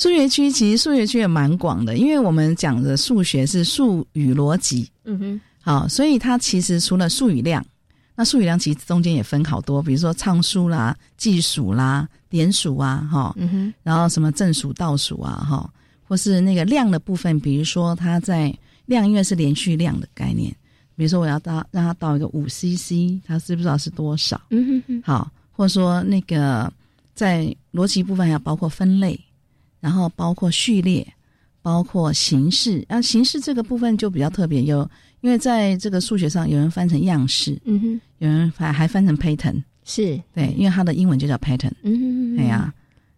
[0.00, 7.62] 数学区其实数学区也蛮广的，因为我们讲的数学是数与逻辑，嗯哼，好，所以它其实除了数与量，
[8.16, 15.70] 那数与量其实中间也分好多，比如说唱数啦、计数啦、点数啊，哈，嗯哼，然后什么正数、倒数啊，哈，
[16.08, 18.50] 或是那个量的部分，比如说它在
[18.86, 20.50] 量，因为是连续量的概念，
[20.96, 24.40] 比如说我要到让它到一个五 CC，它知不知道是多少？
[24.48, 25.30] 嗯哼哼，好。
[25.52, 26.72] 或者说，那个
[27.14, 29.20] 在逻辑部分还要包括分类，
[29.80, 31.06] 然后包括序列，
[31.62, 32.84] 包括形式。
[32.88, 34.88] 啊，形式这个部分就比较特别，有
[35.22, 42.72] 因为在这个数学上，有人翻成样式，嗯哼，有人还还翻成 pattern，是对，因为它的英文就叫 pattern，嗯，哎呀，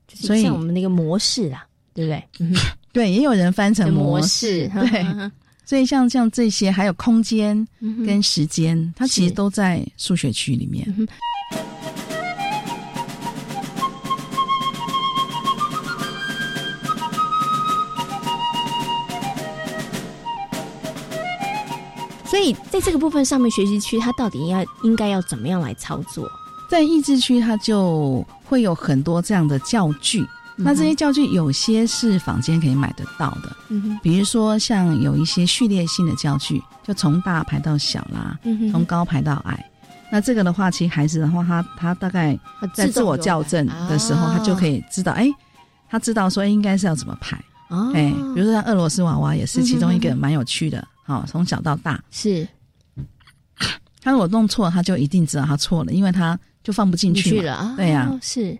[0.08, 2.48] 所以像我们那个模式啊，对不对？
[2.92, 5.30] 对，也有人翻成模式，对。
[5.64, 7.66] 所以像像这些，还有空间
[8.04, 10.86] 跟时间，它其实都在数学区里面。
[22.32, 26.26] 所以，在这个部分上面，学习区它到底要应该要怎么样来操作？
[26.66, 30.26] 在益智区，它就会有很多这样的教具。
[30.56, 39.70] 那这些教具有些是坊间可以买得到的，嗯比如说像有一些序列性的教具，就从大排到小啦，嗯从高排到矮。
[40.10, 42.38] 那这个的话，其实孩子的话，他他大概
[42.72, 45.28] 在自我校正的时候，他就可以知道，哎，
[45.90, 47.38] 他知道说应该是要怎么排。
[47.92, 50.82] 哎，比如说像俄罗斯娃娃也是其中一个蛮有趣的。
[51.12, 52.48] 好，从小到大是，
[54.00, 57.74] 他如果弄错，他就一定知道他错了，因为他就放不进去了。
[57.76, 58.58] 对呀，是。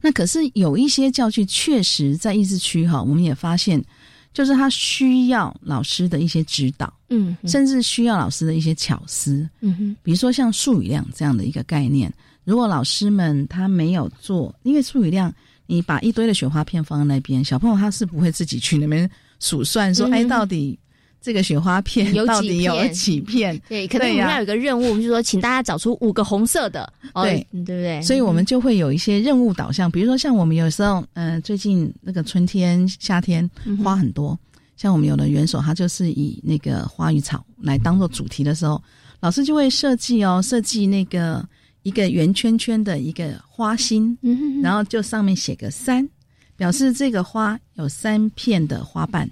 [0.00, 3.84] 那可是有一些教具确实在意志区哈，我们也发现，
[4.32, 9.96] 就是他需要老师的一些指导，嗯，甚至需要老师的一些巧思，嗯哼。
[10.02, 12.12] 比如说像数语量这样的一个概念，
[12.44, 15.34] 如果老师们他没有做，因为数语量，
[15.66, 20.78] 你把一堆的雪花片放在那边，小朋友他是不会自己去那边数算，说哎到底。
[21.20, 23.60] 这个雪花片有到底有几片？
[23.68, 27.46] 对，可能我们要有一个任务，就是说，请大家找出五个红色的，哦、对。
[27.52, 28.00] 嗯对不对？
[28.02, 33.48] 所以我们就会有一些任务导向，比如说像我们有时候，嗯、最近那个春天、夏天
[33.82, 34.38] 花很多，
[34.76, 38.80] 像我们有的元首，它就是以那个花与草来当做主题的时候，
[39.20, 41.46] 老师就会设计哦，设计那个
[41.82, 46.08] 一个圆圈圈的一个花心，嗯然后就上面写个三，
[46.56, 49.28] 表示这个花有三片的花瓣，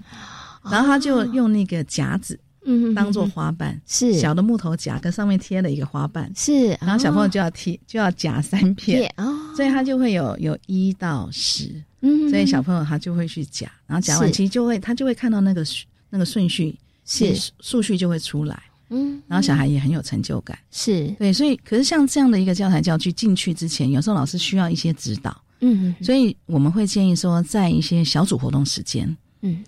[0.71, 2.39] 然后他就用那个夹子。
[2.69, 4.19] 嗯当做花瓣是。
[4.19, 7.29] 小的木头夹，跟上面贴了一个花瓣，是，然后小朋友哦。
[7.29, 14.33] 就要贴，就要夹三片片，哦， 所以他就会有有一到十，嗯所以小朋友他就会去夹，然后夹完是。
[14.33, 15.63] 其实就会他就会看到那个
[16.09, 17.33] 那个顺序是。
[17.35, 21.07] 数数序就会出来，嗯，然后小孩也很有成就感，是。
[21.17, 29.63] 对，所以可是像这样的一个教材教具进去之前，有时候老师需要一些指导，嗯所以我们会建议说，在一些小组活动时间，嗯，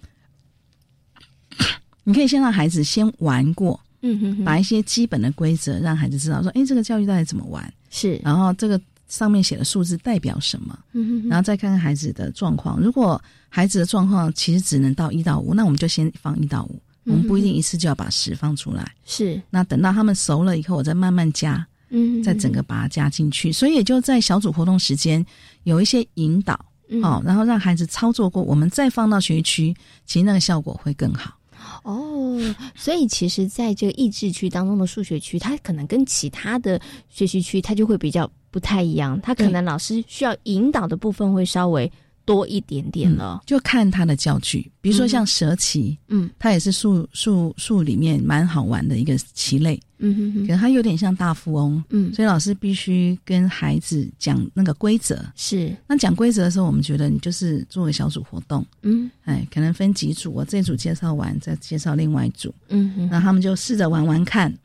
[2.10, 12.80] 你可以先让孩子先玩过，嗯哼哼把一些基本的规则让孩子知道，说，哎，这个教育到底怎么玩，是，然后这个上面写的数字代表什么，嗯哼哼然后再看看孩子的状况。
[12.82, 18.92] 如果孩子的状况其实只能到一到五，那我们就先放一到五，我们不一定一次就要把十放出来。
[19.06, 23.52] 是，那等到他们熟了以后，我再慢慢加，嗯再整个把它加进去。
[23.52, 25.24] 所以也就在小组活动时间
[25.64, 29.76] 有一些引导，嗯哦，然后让孩子操作过，我们再放到学习区，
[30.08, 31.36] 其实那个效果会更好。
[31.84, 32.38] 哦，
[32.76, 39.20] 所以其实在这个益智区当中的数学区，它可能跟其他的学习区，它就会比较不太一样。
[39.22, 41.92] 它可能老师需要引导的部分会稍微
[42.30, 43.42] 多一点点了。
[43.44, 50.48] 就看他的教具，比如说像蛇棋，嗯，它也是数数数里面蛮好玩的一个棋类，嗯哼哼。
[50.48, 55.26] 可是它有点像大富翁，嗯，所以老师必须跟孩子讲那个规则。
[55.36, 64.56] 是，那讲规则的时候，我们觉得你就是做个小组活动，嗯，哎，可能分几组，我这组介绍完，再介绍另外一组，嗯哼，那他们就试着玩玩看。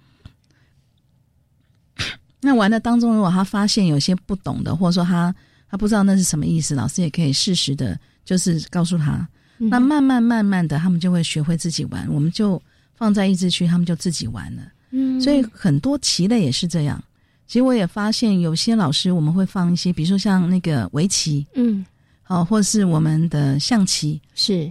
[2.43, 5.35] 那玩的当中，如果他发现有些不懂的，或者说他
[5.75, 9.29] 他不知道那是什么意思，老师也可以适时的，就是告诉他。
[9.59, 12.09] 嗯那慢慢慢慢的，他们就会学会自己玩。
[12.09, 12.63] 我们就
[12.95, 14.63] 放在益智区，他们就自己玩了。
[14.93, 17.03] 嗯所以很多棋类也是这样。
[17.49, 21.85] 其实我也发现，有些老师我们会放一些，比如说像那个围棋，嗯，
[22.23, 24.71] 好、或是我们的象棋，是。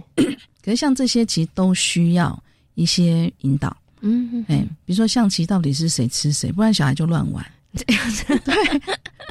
[0.62, 2.42] 可是像这些棋都需要
[2.76, 3.76] 一些引导。
[4.00, 7.44] 嗯哼，哎，比如说象棋到底是谁吃谁，不然小孩就乱玩。
[8.44, 8.54] 对，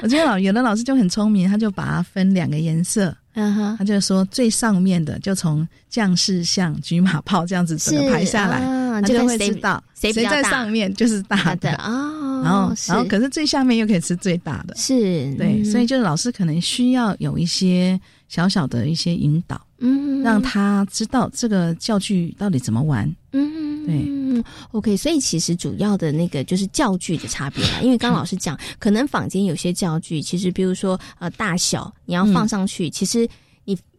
[0.01, 3.15] 我觉得老有的老师就很聪明，他就把它分两个颜色。
[3.35, 11.73] 嗯哼，他就说最上面的就从将士像、车马炮这样子整个排下来，啊他就会知道谁在上面就是大的。
[11.77, 12.43] 哦。
[12.43, 15.65] 然后，然后可是最下面又可以吃最大的，是对，嗯。
[15.65, 20.21] 所以就是老师可能需要有一些小小的一些引导，嗯。
[20.21, 23.11] 让他知道这个教具到底怎么玩。
[23.33, 27.79] 嗯，对嗯，OK，所以其实主要的那个就是教具的差别啦。
[27.83, 33.27] 因为刚刚老师讲，可能坊间有些教具，其实比如说呃大小，你要放上去，其实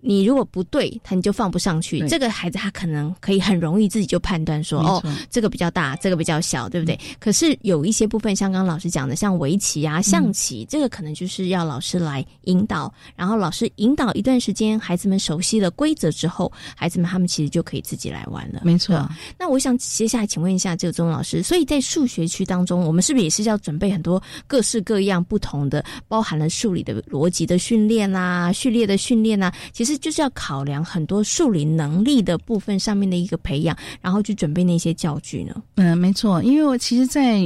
[0.05, 2.07] 你你如果不对，他你就放不上去。
[2.09, 6.97] 这个孩子他可能可以很容易自己就判断说，哦，这个比较大，这个比较小，对不对？
[7.19, 18.61] 可是有一些部分，像刚刚老师讲的，像围棋啊、象棋，这个可能就是要老师来引导，然后老师引导一段时间，孩子们熟悉了规则之后，孩子们他们其实就可以自己来玩了。
[18.65, 35.63] 没错，那我想接下来请问一下这个钟老师，所以在数学区当中，我们是不是也是要准备很多各式各样不同的，包含了数理的逻辑的训练啦、序列的训练啦，其实就是要考量很多数理能力的部分上面的一个培养，然后去准备那些教具呢？
[35.77, 37.41] 嗯，没错，因为我其实，在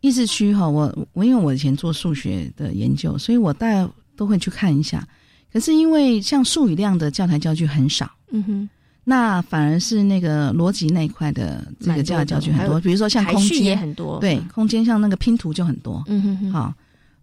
[0.00, 5.06] 益智区哈，我我因为我以前做数学的研究，所以我大概都会去看一下。
[5.52, 8.68] 可是因为像数语量的教材教具很少，嗯哼，
[9.04, 16.74] 那反而是那个逻辑那一块的这个教材教具很多，比如说像空排序也很多对，空间像那个拼图就很多，嗯哼哼，好，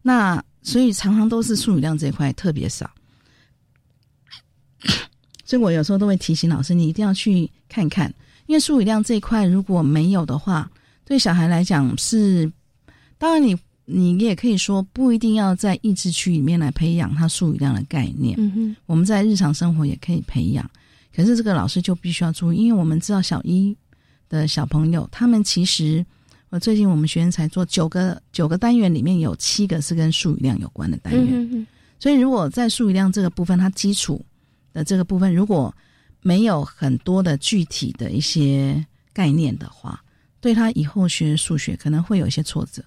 [0.02, 2.90] 那所以常常都是数语量这一块特别少。
[5.52, 8.08] 所以我有时候都会提醒老师，你一定要去看看，
[8.46, 10.72] 因为数语量这一块如果没有的话，
[11.04, 12.50] 对小孩来讲是，
[13.18, 20.72] 当然你你也可以说不一定要在益智区里面来培养他数语量的概念，嗯哼，我们在日常生活也可以培养。
[21.14, 23.76] 可是这个老师就必须要注意，因为我们知道小一
[24.30, 26.06] 的小朋友，他们其实
[26.48, 31.28] 我最近我们学院才做九个九个单元，里面有七个是跟数语量有关的单元。
[31.30, 31.68] 嗯哼
[32.00, 34.26] 所以如果在数语量这个部分，它基础
[34.74, 35.74] 的这个部分如果
[36.22, 40.00] 没有很多的具体的一些概念的话，
[40.40, 42.84] 对他以后学数学可能会有一些挫折。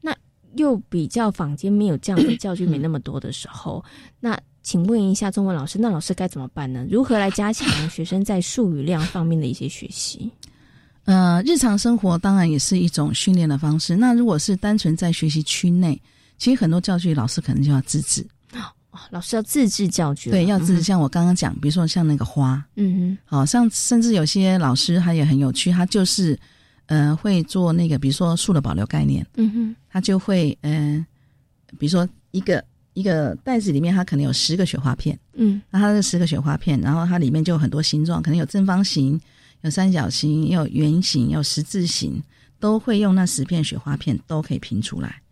[0.00, 0.16] 那
[0.56, 3.84] 又比较坊间没有这样的教具没那么多的时候，
[4.20, 6.86] 那请问一下中文老师，那老师该怎么办呢？
[6.90, 10.30] 如何来加强学生在术语量方面的一些学习？
[11.04, 13.96] 呃，日常生活当然也是一种训练的方式。
[13.96, 16.00] 那如果是单纯在学习区内，
[16.36, 18.24] 其实很多教具老师可能就要自制。
[19.10, 20.82] 老师要自制教具，对，要自制。
[20.82, 26.36] 像我刚刚讲，比如说像那个花，嗯哼，好像甚至有些老师他也很有趣，他就是，
[26.86, 31.06] 呃，会做那个，比如说树的保留概念，嗯哼，他就会，嗯，
[31.78, 32.64] 比如说一个
[32.94, 39.20] 一个袋子里面，它可能有十个雪花片，嗯，那它这十个雪花片，然后它里面就有很多形状，可能有正方形，
[39.60, 42.20] 有三角形，有圆形，有十字形，
[42.58, 45.22] 都会用那十片雪花片都可以拼出来，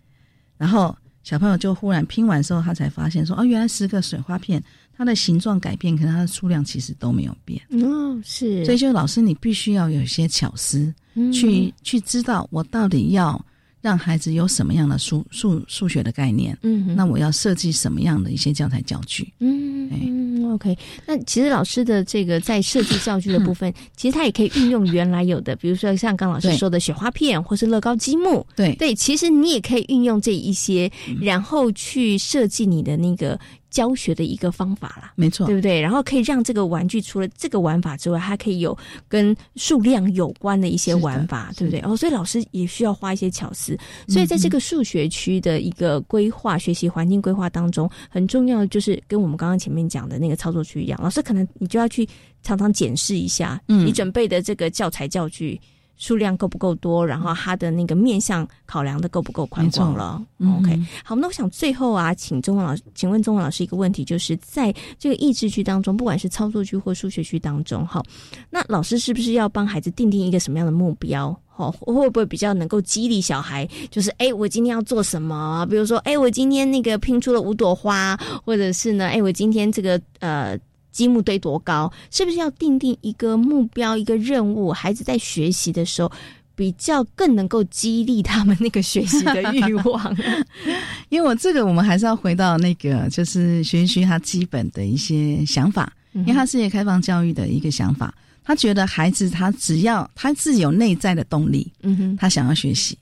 [0.57, 0.97] 然后。
[1.23, 4.63] 小朋友就忽然拼完之后，他才发现说：“哦，原来十个水花片，
[4.97, 8.65] 它的形状改变，可是它的数量其实都没有变。”嗯，是。
[8.65, 10.95] 所以，就老师你必须要有一些巧思，
[11.33, 13.45] 去去知道我到底要。
[13.89, 16.55] 让孩子有什么样的数数数学的概念？
[16.61, 19.33] 嗯，那我要设计什么样的一些教材教具？
[19.39, 20.77] 嗯嗯，OK。
[21.07, 28.47] 那其实老师的这个在设计教具的部分， 其实他也可以运用原来有的，比如说像刚老师说的雪花片，或是乐高积木。
[28.55, 33.41] 对对，其实你也可以运用这一些，然后去设计你的那个。
[33.71, 35.81] 教学的一个方法啦，没错，对不对？
[35.81, 38.77] 然后可以让这个玩具除了这个玩法之外，还可以有
[39.09, 41.81] 跟数量有关的一些玩法，对不对？
[41.81, 43.77] 哦，所以老师也需要花一些巧思。
[44.09, 52.09] 所以在这个数学区的一个规划、学习环境规划当中，很重要的就是跟我们刚刚前面讲的那个操作区一样，老师可能你就要去
[52.43, 55.61] 常常检视一下，嗯，你准备的这个教材教具。
[55.99, 57.07] 数量够不够多？
[57.07, 68.03] 然后它的那个面向考量的够不够宽广了？OK，好，那我想最后啊，请中文老师，请问中文老师一个问题，就是在这个意志区当中，不管是操作区或数学区当中，哈，
[68.49, 71.39] 那老师是不是要帮孩子定定一个什么样的目标？
[71.57, 73.69] 哦，会不会比较能够激励小孩？
[73.91, 75.67] 就是哎，我今天要做什么？
[75.69, 80.57] 比如说，哎，我今天那个拼出了五朵花，或者是呢，哎，我今天这个呃。
[80.99, 81.93] 积木堆多高？
[82.11, 84.73] 是不是要定定一个目标、一个任务？
[84.73, 86.11] 孩子在学习的时候，
[86.57, 90.17] 比较更能够激励他们那个学习的欲望。
[91.09, 95.93] 因为我这个，我们还是要回到那个，就是学习他基本的一些想法。
[96.15, 102.99] 因为他是一个开放教育的一个想法，他觉得孩子他只要他自己有内在的动力，嗯哼，他想要学习，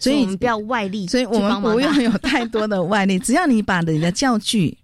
[0.00, 4.76] 所以我们不要外力，所以我们不用有太多的外力，只要你把你的教具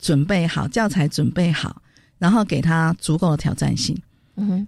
[0.00, 1.81] 准备好，教材准备好。
[2.22, 4.00] 然后给他足够的挑战性，
[4.36, 4.66] 嗯哼，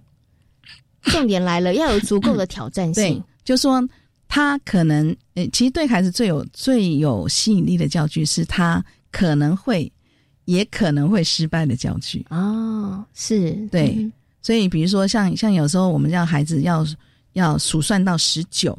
[1.03, 2.93] 重点来了，要有足够的挑战性。
[2.93, 3.81] 对，就说
[4.27, 9.89] 他可能，呃，其实对孩子最有最有吸引力的教具，是他可能会，
[10.43, 12.25] 也可能会失败的教具。
[12.29, 16.85] 哦，是对，所以比如说像像有时候我们让孩子要
[17.31, 18.77] 要数算到十九，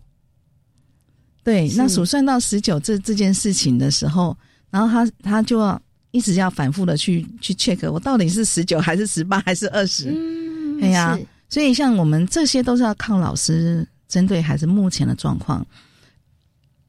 [1.43, 4.37] 对，那数算到十九这这件事情的时候，
[4.69, 5.81] 然后他他就要。
[6.17, 10.11] 一直要反复的去去 check，我到底是十九还是十八还是二十？
[10.11, 11.19] 嗯，对呀。
[11.51, 15.65] 所以像我们这些都是要靠老师针对孩子目前的状况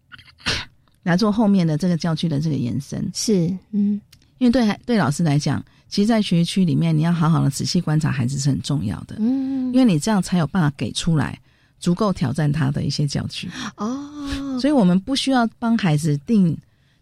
[1.04, 3.06] 来做后面的这个教具的这个延伸。
[3.14, 4.00] 是，嗯，
[4.38, 9.18] 因为对孩对老师来讲，其实，在学区里面，你要好好的仔细观察孩子是很重要的。
[9.20, 11.38] 嗯，因为你这样才有办法给出来
[11.82, 13.50] 足够挑战他的一些教具。
[13.76, 16.58] 哦，所以我们不需要帮孩子定。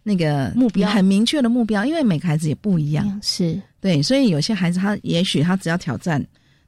[0.07, 0.87] 那个目标。
[0.87, 3.59] 很明确的目标，因为每个孩子也不一样，是。
[3.81, 6.23] 对，所以有些孩子他也许他只要挑战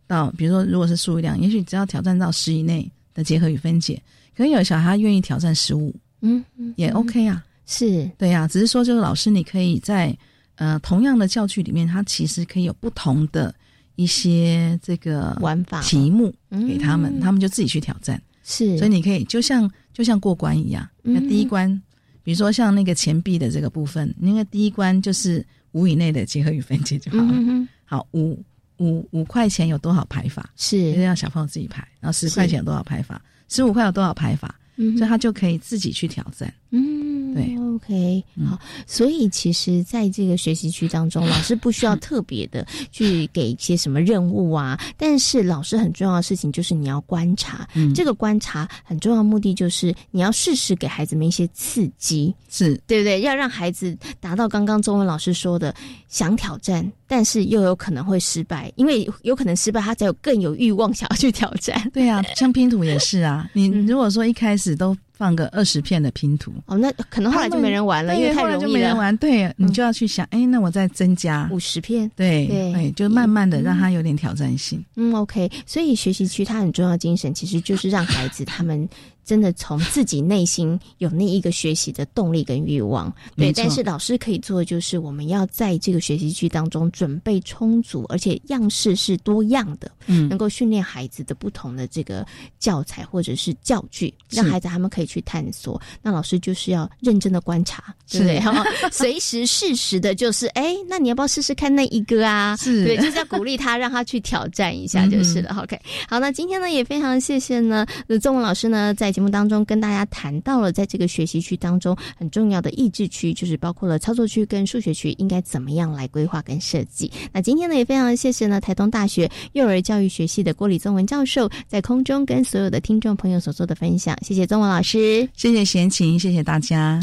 [0.07, 4.01] 到，比如说如果是数量，也许只要挑战到十以内的结合与分解，
[4.35, 6.43] 可能有小孩愿意挑战十五，嗯，
[6.77, 8.09] 也 OK 啊，是。
[8.17, 10.17] 对呀，只是说就是老师你可以在
[10.55, 13.53] 呃同样的教具里面，他其实可以有不同的
[13.97, 15.79] 一些这个玩法。
[15.83, 21.79] 题目给他们，他们就自己去挑战，是，所以你可以就像就像过关一样，那第一关。
[22.27, 27.67] 比如说像那个钱币的这个部分，那个第一关就是五以内的结合与分解就好了。
[27.85, 28.37] 好，五
[28.79, 30.49] 五五块钱有多少排法？
[30.57, 31.87] 是，让小朋友自己排。
[32.01, 33.21] 然后十块钱有多少排法？
[33.47, 34.53] 十五块有多少排法？
[34.75, 36.53] 所以他就可以自己去挑战。
[36.71, 38.59] 嗯，对，OK，好。
[38.85, 47.67] 所以其实在这个学习区当中，老师不需要特别的去给一些什么任务啊，但是老师很重要的事情就是你要观察。
[47.75, 53.21] 嗯，这个观察很重要的目的就是你要适时给孩子们一些刺激，是对不对？
[53.21, 55.73] 要让孩子达到刚刚中文老师说的
[56.07, 61.81] 想挑战，但是又有可能会失败，因为有可能失败，他才有更有欲望想要去挑战。
[61.93, 63.49] 对啊，像拼图也是啊。
[63.53, 69.13] 你如果说一开始都放个二十片的拼图哦，那可能后来就没人玩了，因为太容易了。
[69.13, 74.83] 对，你就要去想，哎，那我再增加五十片，对对，就慢慢的让他有点挑战性。
[74.95, 75.49] 嗯，OK。
[75.65, 78.87] 所以学习区它很重要精神，其实就是让孩子他们。
[79.27, 83.13] 真的从自己内心有那一个学习的动力跟欲望。
[83.35, 92.25] 对，但是老师可以做的就是我们要在这个学习区当中准备充足，而且样式是多样的，嗯，能够训练孩子的不同的这个
[92.57, 95.79] 教材或者是教具，让孩子他们可以去探索。
[96.01, 98.41] 那老师就是要认真的观察，对不对？
[98.89, 102.55] 随时适时的，就是哎，那你要不要试试看那一个啊？
[102.55, 105.53] 是对，就是要鼓励他，让他去挑战一下就是了。
[105.61, 107.85] OK，好，那今天呢也非常谢谢呢，
[108.21, 117.11] 中文老师呢在节目当中跟大家谈到了，在这个学习区当中很重要的益智区，就是包括了操作区跟数学区应该怎么样来规划跟设计。
[117.33, 127.01] 那今天呢也非常谢谢呢台东大学幼儿教育学系的郭李宗文教授在空中跟所有的听众朋友所做的分享，谢谢宗文老师，谢谢贤琴，谢谢大家。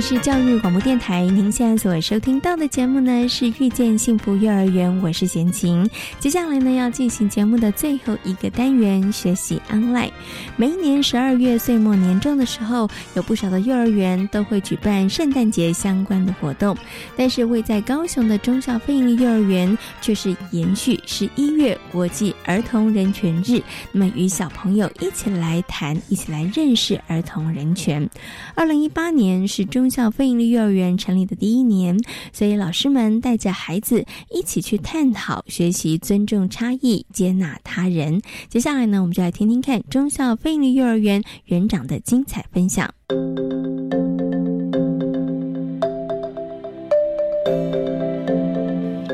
[0.00, 5.88] 是教育广播电台，您现在所收听到的节目呢是《遇见幸福幼儿园》，我是贤琴。
[6.18, 10.10] 接下来呢要进行节目的最后一个单元——学习 online。
[10.56, 16.74] 每一年十二月岁末年终的时候，有不少的幼儿园都会举办圣诞节相关的活动，
[17.14, 28.08] 但是位在高雄的中小非营幼儿园却是延续十一月国际儿童人权日，那么与小朋友一起来谈，一起来认识儿童人权。
[28.54, 29.89] 二零一八年是中。
[29.90, 31.98] 校非营利幼儿园成立的第一年，
[32.32, 38.22] 所以老师们带着孩子一起去探讨、学习尊重差异、接纳他人。
[38.48, 42.88] 接下来呢，我们就来听听看中校非营利幼儿园园长的精彩分享。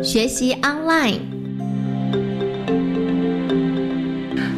[0.03, 1.36] 学习 online。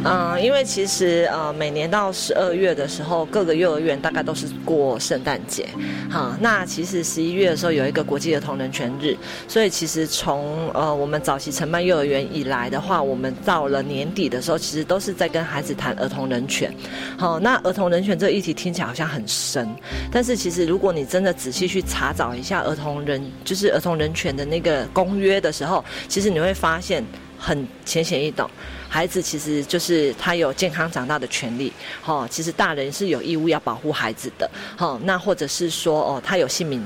[0.05, 5.67] 嗯，因为其实呃，每年到十二月的时候，各个幼儿园大概都是过圣诞节，
[6.09, 6.37] 哈。
[6.39, 16.73] 那其实十一月的时候有一个国际儿童人权日，所以其实从呃我们早期承办幼儿园以来的话，我们到了年底的时候，其实都是在跟孩子谈儿童人权。
[17.17, 19.67] 好，那儿童人权这个议题听起来好像很深，
[20.09, 27.03] 但是其实如果你真的仔细去查找一下儿童人就是儿童人权的那个公约的时候，其实你会发现
[27.37, 28.49] 很浅显易懂。
[28.89, 31.71] 孩子其实就是他有健康长大的权利，
[32.01, 36.83] 哈，其实大人是有义务要保护孩子的，哈，那或者是说哦，他有姓名，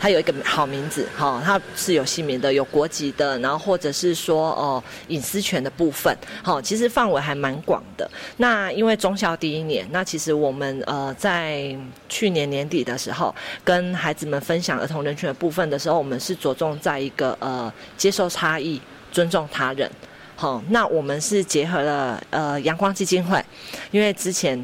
[0.00, 8.10] 他有一个好名字，哈，他是有姓名的，有国籍的，然后或者是说哦，隐私权的部分，哈，其实范围还蛮广的。
[8.38, 11.74] 那因为中校第一年，那其实我们呃在
[12.08, 13.32] 去年年底的时候，
[13.62, 18.80] 跟孩子们分享儿童人权的部分的时候，我们是着重在一个呃接受差异、
[19.12, 19.88] 尊重他人。
[20.36, 23.42] 好，那我们是结合了呃阳光基金会，
[23.90, 24.58] 因为之前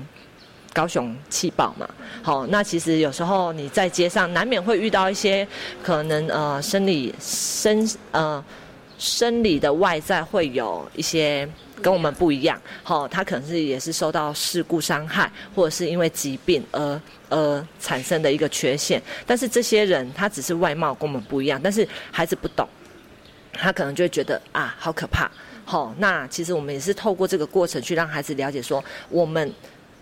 [0.73, 1.89] 高雄气爆嘛，
[2.23, 5.47] 好，那其实有时候你在街上难免会遇到一些
[5.83, 8.45] 可能呃生理生呃
[8.99, 11.49] 生理的外在会有一些
[11.81, 17.01] 跟我们不一样，好，他可能是也是受到事故伤害，或者是因为疾病而
[17.31, 22.68] 而产生的一个缺陷，但是这些人他只是外貌跟我们不一样，但是孩子不懂，
[23.53, 25.31] 他可能就会觉得啊好可怕。
[25.71, 29.53] 好，那其实我们也是透过这个过程去让孩子了解，说我们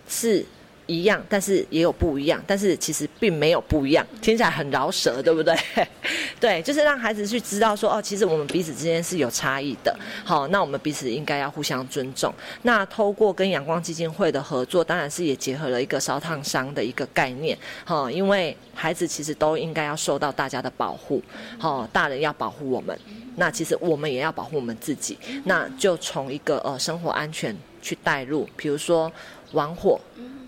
[0.07, 0.43] 是
[0.89, 5.55] 一样，但是也有不一样，但是其实并没有不一样，听起来很饶舌，对不对？
[6.41, 9.95] 对，就是让孩子去知道说，哦，其实我们彼此之间是有差异的。
[10.25, 12.33] 好，那我们彼此应该要互相尊重。
[12.63, 17.55] 那透过跟阳光基金会的合作，当然是也结合了一个烧烫伤的一个概念。
[17.85, 21.21] 好，因为孩子其实都应该要受到大家的保护。
[21.59, 22.97] 好，大人要保护我们。
[23.35, 29.09] 那其实我们也要保护我们自己，那就从一个呃生活安全去带入，比如说
[29.53, 29.99] 玩火，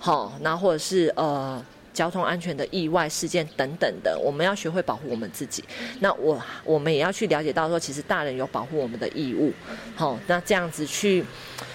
[0.03, 5.63] 好，那或者是呃交通安全的意外事件等等的，我们要学会保护我们自己。
[5.99, 9.53] 那我我们也要去了解到说，其实大人有保护我们的义务，
[9.95, 11.23] 好，那这样子去。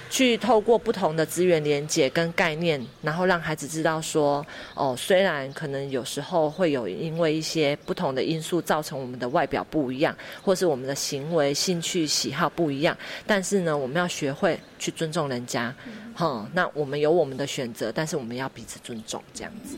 [0.09, 12.97] 去透过不同的资源连接跟概念，然后让孩子知道说，哦，虽然可能有时候会有因为一些不同的因素造成我们的外表不一样，或是我们的行为、兴趣、喜好不一样，
[13.27, 15.75] 但是呢，我们要学会去尊重人家，
[16.17, 19.77] 哼，那我们有我们的选择，但是我们要彼此尊重，这样子。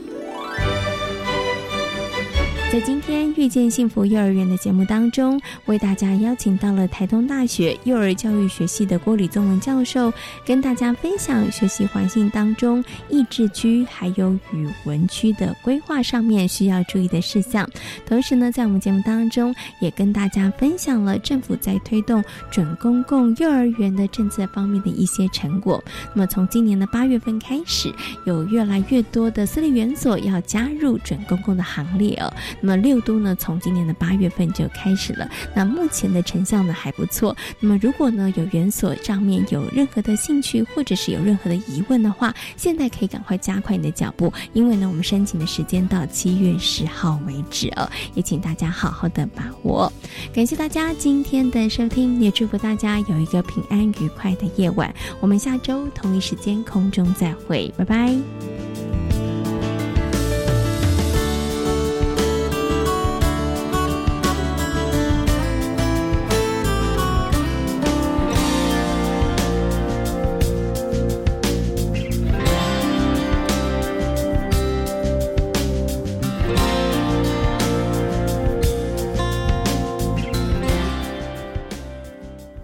[2.70, 10.12] 在今天遇见幸福幼儿园的节目当中，为大家邀请到了台东大学幼儿教育学系的郭李宗文教授，
[10.44, 17.66] 跟大家分享学习环境当中益智区还有语文区的规划上面需要注意的事项。
[18.04, 25.82] 同时呢，在我们节目当中也跟大家分享了政府在推动准公共幼儿园的政策方面的一些成果。
[26.12, 27.90] 那么从今年的八月份开始，
[28.26, 32.30] 有越来越多的私立园所要加入准公共的行列哦。
[32.60, 35.28] 那么六都呢，从今年的八月份就开始了。
[35.54, 37.36] 那目前的成效呢还不错。
[37.60, 49.92] 那么如果呢有园所上面有任何的兴趣，或者是有任何的疑问的话，现在可以赶快加快你的脚步，因为呢我们申请的时间到七月十号为止哦，也请大家好好的把握。
[50.32, 54.94] 感谢大家今天的收听，也祝福大家有一个平安愉快的夜晚。
[55.20, 59.17] 我们下周同一时间空中再会，拜拜。